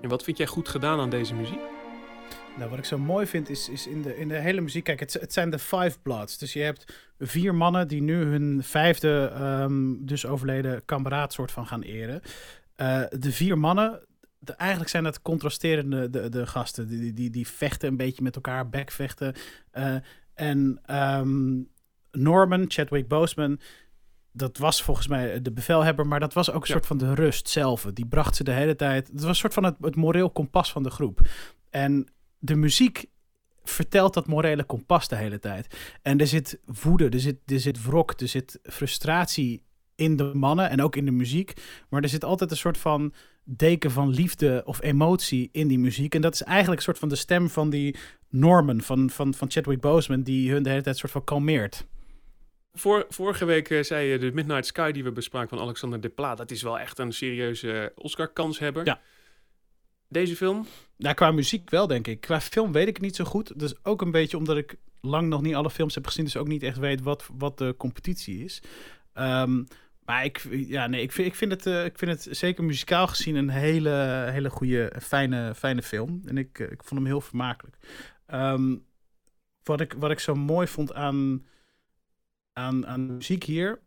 En 0.03 0.09
wat 0.09 0.23
vind 0.23 0.37
jij 0.37 0.47
goed 0.47 0.69
gedaan 0.69 0.99
aan 0.99 1.09
deze 1.09 1.35
muziek? 1.35 1.59
Nou, 2.57 2.69
wat 2.69 2.79
ik 2.79 2.85
zo 2.85 2.97
mooi 2.97 3.25
vind 3.25 3.49
is, 3.49 3.69
is 3.69 3.87
in, 3.87 4.01
de, 4.01 4.17
in 4.17 4.27
de 4.27 4.39
hele 4.39 4.61
muziek. 4.61 4.83
Kijk, 4.83 4.99
het, 4.99 5.13
het 5.13 5.33
zijn 5.33 5.49
de 5.49 5.59
Five 5.59 5.97
Bloods. 6.01 6.37
Dus 6.37 6.53
je 6.53 6.61
hebt 6.61 7.11
vier 7.19 7.55
mannen 7.55 7.87
die 7.87 8.01
nu 8.01 8.23
hun 8.23 8.63
vijfde, 8.63 9.33
um, 9.41 10.05
dus 10.05 10.25
overleden 10.25 10.85
kameraad 10.85 11.33
soort 11.33 11.51
van 11.51 11.67
gaan 11.67 11.81
eren. 11.81 12.21
Uh, 12.77 13.03
de 13.09 13.31
vier 13.31 13.57
mannen, 13.57 14.05
eigenlijk 14.57 14.89
zijn 14.89 15.03
dat 15.03 15.21
contrasterende 15.21 16.09
de, 16.09 16.29
de 16.29 16.47
gasten. 16.47 16.87
Die, 16.87 17.13
die, 17.13 17.29
die 17.29 17.47
vechten 17.47 17.89
een 17.89 17.97
beetje 17.97 18.23
met 18.23 18.35
elkaar, 18.35 18.69
backvechten. 18.69 19.33
Uh, 19.73 19.95
en 20.33 20.81
um, 21.19 21.69
Norman, 22.11 22.65
Chadwick 22.67 23.07
Boseman, 23.07 23.59
dat 24.33 24.57
was 24.57 24.83
volgens 24.83 25.07
mij 25.07 25.41
de 25.41 25.51
bevelhebber, 25.51 26.07
maar 26.07 26.19
dat 26.19 26.33
was 26.33 26.49
ook 26.49 26.61
een 26.61 26.67
ja. 26.67 26.73
soort 26.73 26.85
van 26.85 26.97
de 26.97 27.13
rust 27.13 27.49
zelf. 27.49 27.85
Die 27.93 28.05
bracht 28.05 28.35
ze 28.35 28.43
de 28.43 28.51
hele 28.51 28.75
tijd. 28.75 29.07
Het 29.07 29.19
was 29.19 29.29
een 29.29 29.35
soort 29.35 29.53
van 29.53 29.63
het, 29.63 29.75
het 29.81 29.95
moreel 29.95 30.29
kompas 30.29 30.71
van 30.71 30.83
de 30.83 30.89
groep. 30.89 31.19
En 31.69 32.07
de 32.39 32.55
muziek 32.55 33.05
vertelt 33.63 34.13
dat 34.13 34.27
morele 34.27 34.63
kompas 34.63 35.07
de 35.07 35.15
hele 35.15 35.39
tijd. 35.39 35.97
En 36.01 36.19
er 36.19 36.27
zit 36.27 36.59
woede, 36.81 37.09
er 37.09 37.19
zit, 37.19 37.37
er 37.45 37.59
zit 37.59 37.83
wrok, 37.83 38.11
er 38.11 38.27
zit 38.27 38.59
frustratie 38.63 39.63
in 39.95 40.15
de 40.15 40.31
mannen 40.33 40.69
en 40.69 40.81
ook 40.81 40.95
in 40.95 41.05
de 41.05 41.11
muziek. 41.11 41.53
Maar 41.89 42.01
er 42.01 42.09
zit 42.09 42.23
altijd 42.23 42.51
een 42.51 42.57
soort 42.57 42.77
van 42.77 43.13
deken 43.43 43.91
van 43.91 44.09
liefde 44.09 44.61
of 44.65 44.81
emotie 44.81 45.49
in 45.51 45.67
die 45.67 45.79
muziek. 45.79 46.15
En 46.15 46.21
dat 46.21 46.33
is 46.33 46.43
eigenlijk 46.43 46.77
een 46.77 46.85
soort 46.85 46.99
van 46.99 47.09
de 47.09 47.15
stem 47.15 47.49
van 47.49 47.69
die 47.69 47.95
Norman, 48.29 48.81
van, 48.81 49.09
van, 49.09 49.33
van 49.33 49.51
Chadwick 49.51 49.81
Boseman, 49.81 50.21
die 50.21 50.51
hun 50.51 50.63
de 50.63 50.69
hele 50.69 50.81
tijd 50.81 50.97
soort 50.97 51.11
van 51.11 51.23
kalmeert. 51.23 51.85
Voor, 52.73 53.05
vorige 53.09 53.45
week 53.45 53.69
uh, 53.69 53.83
zei 53.83 54.07
je 54.07 54.17
de 54.17 54.31
Midnight 54.31 54.65
Sky 54.65 54.91
die 54.91 55.03
we 55.03 55.11
bespraken 55.11 55.49
van 55.49 55.59
Alexander 55.59 56.01
Desplat. 56.01 56.37
Dat 56.37 56.51
is 56.51 56.61
wel 56.61 56.79
echt 56.79 56.99
een 56.99 57.13
serieuze 57.13 57.91
Oscar-kanshebber. 57.95 58.85
Ja. 58.85 59.01
Deze 60.07 60.35
film? 60.35 60.67
Nou, 60.97 61.15
qua 61.15 61.31
muziek 61.31 61.69
wel, 61.69 61.87
denk 61.87 62.07
ik. 62.07 62.21
Qua 62.21 62.41
film 62.41 62.71
weet 62.71 62.87
ik 62.87 62.93
het 62.93 63.03
niet 63.03 63.15
zo 63.15 63.23
goed. 63.23 63.59
Dus 63.59 63.85
ook 63.85 64.01
een 64.01 64.11
beetje 64.11 64.37
omdat 64.37 64.57
ik 64.57 64.75
lang 65.01 65.27
nog 65.27 65.41
niet 65.41 65.55
alle 65.55 65.69
films 65.69 65.95
heb 65.95 66.07
gezien. 66.07 66.25
Dus 66.25 66.37
ook 66.37 66.47
niet 66.47 66.63
echt 66.63 66.77
weet 66.77 67.01
wat, 67.01 67.29
wat 67.37 67.57
de 67.57 67.75
competitie 67.77 68.43
is. 68.43 68.61
Um, 69.13 69.67
maar 70.05 70.25
ik, 70.25 70.47
ja, 70.49 70.87
nee, 70.87 71.01
ik, 71.01 71.11
vind, 71.11 71.27
ik, 71.27 71.35
vind 71.35 71.51
het, 71.51 71.65
uh, 71.65 71.85
ik 71.85 71.97
vind 71.97 72.11
het 72.11 72.37
zeker 72.37 72.63
muzikaal 72.63 73.07
gezien 73.07 73.35
een 73.35 73.49
hele, 73.49 74.27
hele 74.31 74.49
goede, 74.49 74.93
fijne, 75.01 75.55
fijne 75.55 75.81
film. 75.81 76.21
En 76.25 76.37
ik, 76.37 76.59
uh, 76.59 76.71
ik 76.71 76.83
vond 76.83 76.99
hem 76.99 77.05
heel 77.09 77.21
vermakelijk. 77.21 77.77
Um, 78.33 78.85
wat, 79.63 79.81
ik, 79.81 79.93
wat 79.93 80.11
ik 80.11 80.19
zo 80.19 80.35
mooi 80.35 80.67
vond 80.67 80.93
aan 80.93 81.45
aan, 82.53 82.87
aan 82.87 83.05
muziek 83.05 83.43
hier. 83.43 83.81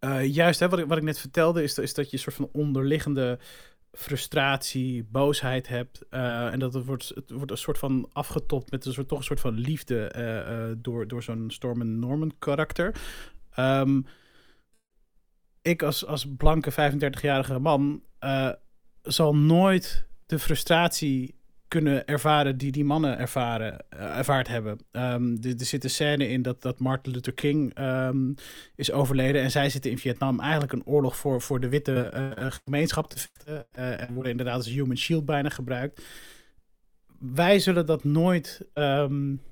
Uh, 0.00 0.26
juist, 0.26 0.60
hè, 0.60 0.68
wat, 0.68 0.78
ik, 0.78 0.86
wat 0.86 0.96
ik 0.96 1.02
net 1.02 1.18
vertelde, 1.18 1.62
is, 1.62 1.78
is 1.78 1.94
dat 1.94 2.10
je 2.10 2.12
een 2.12 2.22
soort 2.22 2.36
van 2.36 2.48
onderliggende 2.52 3.38
frustratie, 3.92 5.04
boosheid 5.04 5.68
hebt. 5.68 6.04
Uh, 6.10 6.52
en 6.52 6.58
dat 6.58 6.74
het 6.74 6.84
wordt, 6.84 7.12
het 7.14 7.30
wordt 7.30 7.50
een 7.50 7.58
soort 7.58 7.78
van 7.78 8.10
afgetopt 8.12 8.70
met 8.70 8.86
een 8.86 8.92
soort, 8.92 9.08
toch 9.08 9.18
een 9.18 9.24
soort 9.24 9.40
van 9.40 9.54
liefde 9.54 10.12
uh, 10.16 10.76
door, 10.82 11.08
door 11.08 11.22
zo'n 11.22 11.50
Storm 11.50 11.98
Norman 11.98 12.34
karakter. 12.38 12.94
Um, 13.58 14.06
ik 15.62 15.82
als, 15.82 16.06
als 16.06 16.26
blanke 16.36 16.72
35-jarige 16.72 17.58
man 17.58 18.02
zal 19.02 19.36
nooit 19.36 20.06
de 20.26 20.38
frustratie 20.38 21.39
kunnen 21.70 22.06
ervaren 22.06 22.58
die 22.58 22.72
die 22.72 22.84
mannen 22.84 23.18
ervaren, 23.18 23.84
uh, 23.94 24.18
ervaard 24.18 24.48
hebben. 24.48 24.78
Um, 24.92 25.38
er, 25.42 25.54
zit 25.56 25.84
een 25.84 25.90
scène 25.90 26.28
in 26.28 26.42
dat, 26.42 26.62
dat 26.62 26.78
Martin 26.78 27.12
Luther 27.12 27.32
King 27.32 27.78
um, 27.78 28.34
is 28.74 28.92
overleden 28.92 29.42
en 29.42 29.50
zij 29.50 29.70
zitten 29.70 29.90
in 29.90 29.98
Vietnam 29.98 30.40
eigenlijk 30.40 30.72
een 30.72 30.86
oorlog 30.86 31.16
voor, 31.16 31.40
voor 31.40 31.60
de 31.60 31.68
witte 31.68 32.12
uh, 32.38 32.46
gemeenschap 32.64 33.08
te 33.10 33.18
vechten 33.18 33.66
en 33.72 34.14
worden 34.14 34.30
inderdaad 34.30 34.56
als 34.56 34.68
human 34.68 34.96
shield 34.96 35.24
bijna 35.24 35.48
gebruikt. 35.48 36.02
Wij 37.18 37.58
zullen 37.58 37.86
dat 37.86 38.04
nooit 38.04 38.68
um, 38.74 39.42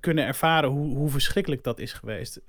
kunnen 0.00 0.26
ervaren 0.26 0.70
hoe, 0.70 0.96
hoe 0.96 1.10
verschrikkelijk 1.10 1.64
dat 1.64 1.78
is 1.78 1.92
geweest. 1.92 2.40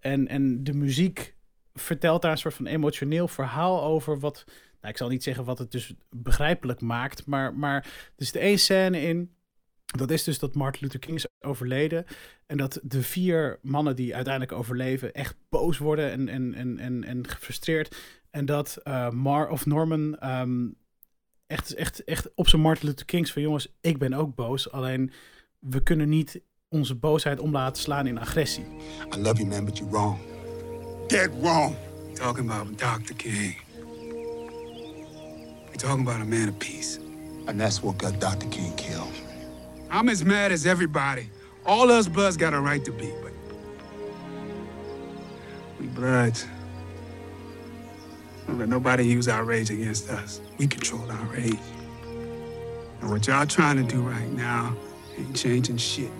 en, 0.00 0.28
en 0.28 0.64
de 0.64 0.74
muziek 0.74 1.34
vertelt 1.74 2.22
daar 2.22 2.30
een 2.30 2.38
soort 2.38 2.54
van 2.54 2.66
emotioneel 2.66 3.28
verhaal 3.28 3.82
over 3.82 4.18
wat 4.18 4.44
nou, 4.84 4.96
ik 4.96 5.02
zal 5.02 5.08
niet 5.08 5.22
zeggen 5.22 5.44
wat 5.44 5.58
het 5.58 5.70
dus 5.70 5.94
begrijpelijk 6.10 6.80
maakt, 6.80 7.26
maar, 7.26 7.54
maar 7.54 7.84
er 8.16 8.24
zit 8.24 8.36
één 8.36 8.58
scène 8.58 9.00
in. 9.00 9.34
Dat 9.84 10.10
is 10.10 10.24
dus 10.24 10.38
dat 10.38 10.54
Martin 10.54 10.82
Luther 10.82 10.98
King 11.00 11.16
is 11.16 11.26
overleden. 11.40 12.04
En 12.46 12.56
dat 12.56 12.80
de 12.82 13.02
vier 13.02 13.58
mannen 13.62 13.96
die 13.96 14.14
uiteindelijk 14.14 14.52
overleven 14.52 15.12
echt 15.12 15.36
boos 15.48 15.78
worden 15.78 16.10
en, 16.10 16.28
en, 16.28 16.54
en, 16.54 16.78
en, 16.78 17.04
en 17.04 17.28
gefrustreerd. 17.28 17.96
En 18.30 18.46
dat 18.46 18.78
uh, 18.84 19.10
Mar 19.10 19.48
of 19.48 19.66
Norman 19.66 20.30
um, 20.30 20.76
echt, 21.46 21.74
echt, 21.74 22.04
echt 22.04 22.34
op 22.34 22.48
zijn 22.48 22.62
Martin 22.62 22.88
Luther 22.88 23.06
Kings 23.06 23.32
van 23.32 23.42
jongens, 23.42 23.74
ik 23.80 23.98
ben 23.98 24.12
ook 24.12 24.34
boos. 24.34 24.70
Alleen 24.70 25.12
we 25.58 25.82
kunnen 25.82 26.08
niet 26.08 26.40
onze 26.68 26.94
boosheid 26.94 27.40
om 27.40 27.52
laten 27.52 27.82
slaan 27.82 28.06
in 28.06 28.18
agressie. 28.18 28.64
I 29.14 29.18
love 29.18 29.36
you 29.36 29.46
man, 29.46 29.64
but 29.64 29.78
you're 29.78 29.92
wrong. 29.92 30.18
Dead 31.06 31.30
wrong. 31.40 31.76
Talking 32.14 32.50
about 32.50 32.78
Dr. 32.78 33.14
King. 33.14 33.63
We're 35.74 35.88
talking 35.88 36.02
about 36.06 36.20
a 36.20 36.24
man 36.24 36.48
of 36.48 36.56
peace. 36.60 37.00
And 37.48 37.60
that's 37.60 37.82
what 37.82 37.98
got 37.98 38.20
Dr. 38.20 38.46
King 38.46 38.76
killed. 38.76 39.10
I'm 39.90 40.08
as 40.08 40.24
mad 40.24 40.52
as 40.52 40.66
everybody. 40.66 41.28
All 41.66 41.90
us 41.90 42.06
Bloods 42.06 42.36
got 42.36 42.54
a 42.54 42.60
right 42.60 42.84
to 42.84 42.92
be, 42.92 43.12
but 43.20 43.32
we 45.80 45.88
Bloods. 45.88 46.46
Don't 48.46 48.60
let 48.60 48.68
nobody 48.68 49.04
use 49.04 49.26
our 49.26 49.42
rage 49.42 49.70
against 49.70 50.08
us. 50.10 50.40
We 50.58 50.68
control 50.68 51.10
our 51.10 51.24
rage. 51.26 51.58
And 53.00 53.10
what 53.10 53.26
y'all 53.26 53.44
trying 53.44 53.76
to 53.76 53.82
do 53.82 54.00
right 54.00 54.30
now 54.30 54.76
ain't 55.18 55.34
changing 55.34 55.78
shit. 55.78 56.10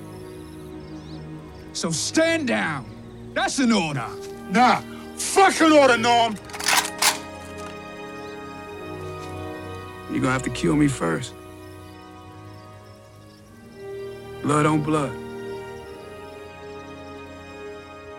So 1.74 1.92
stand 1.92 2.48
down. 2.48 2.90
That's 3.34 3.60
an 3.60 3.70
order. 3.70 4.08
Nah, 4.50 4.80
fucking 5.16 5.70
order, 5.70 5.96
Norm. 5.96 6.36
You're 10.08 10.20
gonna 10.20 10.30
have 10.30 10.42
to 10.42 10.52
kill 10.52 10.74
me 10.74 10.88
first. 10.88 11.34
Blood 14.42 14.66
on 14.66 14.82
blood. 14.82 15.10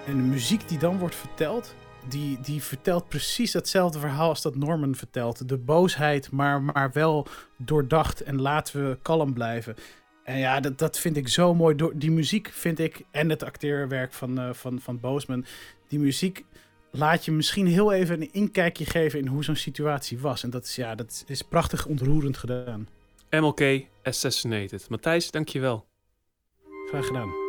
En 0.06 0.16
de 0.18 0.24
muziek 0.24 0.68
die 0.68 0.78
dan 0.78 0.98
wordt 0.98 1.16
verteld, 1.16 1.76
die, 2.08 2.40
die 2.42 2.64
vertelt 2.64 3.08
precies 3.08 3.54
hetzelfde 3.54 4.00
verhaal 4.00 4.30
als 4.30 4.42
dat 4.42 4.56
Norman 4.56 4.96
vertelt. 4.96 5.50
De 5.50 5.58
boosheid, 5.58 6.32
maar, 6.32 6.62
maar 6.62 6.92
wel 6.94 7.28
doordacht 7.58 8.22
en 8.24 8.42
laten 8.42 8.90
we 8.90 8.98
kalm 9.02 9.34
blijven. 9.34 9.76
En 10.24 10.38
ja, 10.38 10.60
dat, 10.60 10.78
dat 10.78 11.00
vind 11.00 11.18
ik 11.18 11.28
zo 11.28 11.54
mooi. 11.54 11.76
Die 11.94 12.12
muziek 12.12 12.50
vind 12.52 12.80
ik, 12.80 13.02
en 13.12 13.30
het 13.30 13.44
acteerwerk 13.44 14.14
van, 14.14 14.40
uh, 14.40 14.54
van, 14.54 14.80
van 14.80 15.00
Boosman, 15.00 15.46
die 15.88 16.00
muziek 16.00 16.46
laat 16.98 17.26
je 17.26 17.32
misschien 17.32 17.68
heel 17.68 17.92
even 17.94 18.22
een 18.22 18.34
inkijkje 18.34 18.86
geven 18.86 19.20
in 19.20 19.28
hoe 19.28 19.44
zo'n 19.44 19.56
situatie 19.56 20.20
was. 20.20 20.44
En 20.44 20.50
dat 20.50 20.66
is, 20.66 20.76
ja, 20.76 20.96
dat 20.96 21.24
is 21.28 21.42
prachtig 21.42 21.86
ontroerend 21.86 22.38
gedaan. 22.38 22.88
MLK 23.30 23.86
Assassinated. 24.04 24.90
Matthijs, 24.90 25.32
dankjewel. 25.32 25.86
Graag 26.88 27.06
gedaan. 27.06 27.45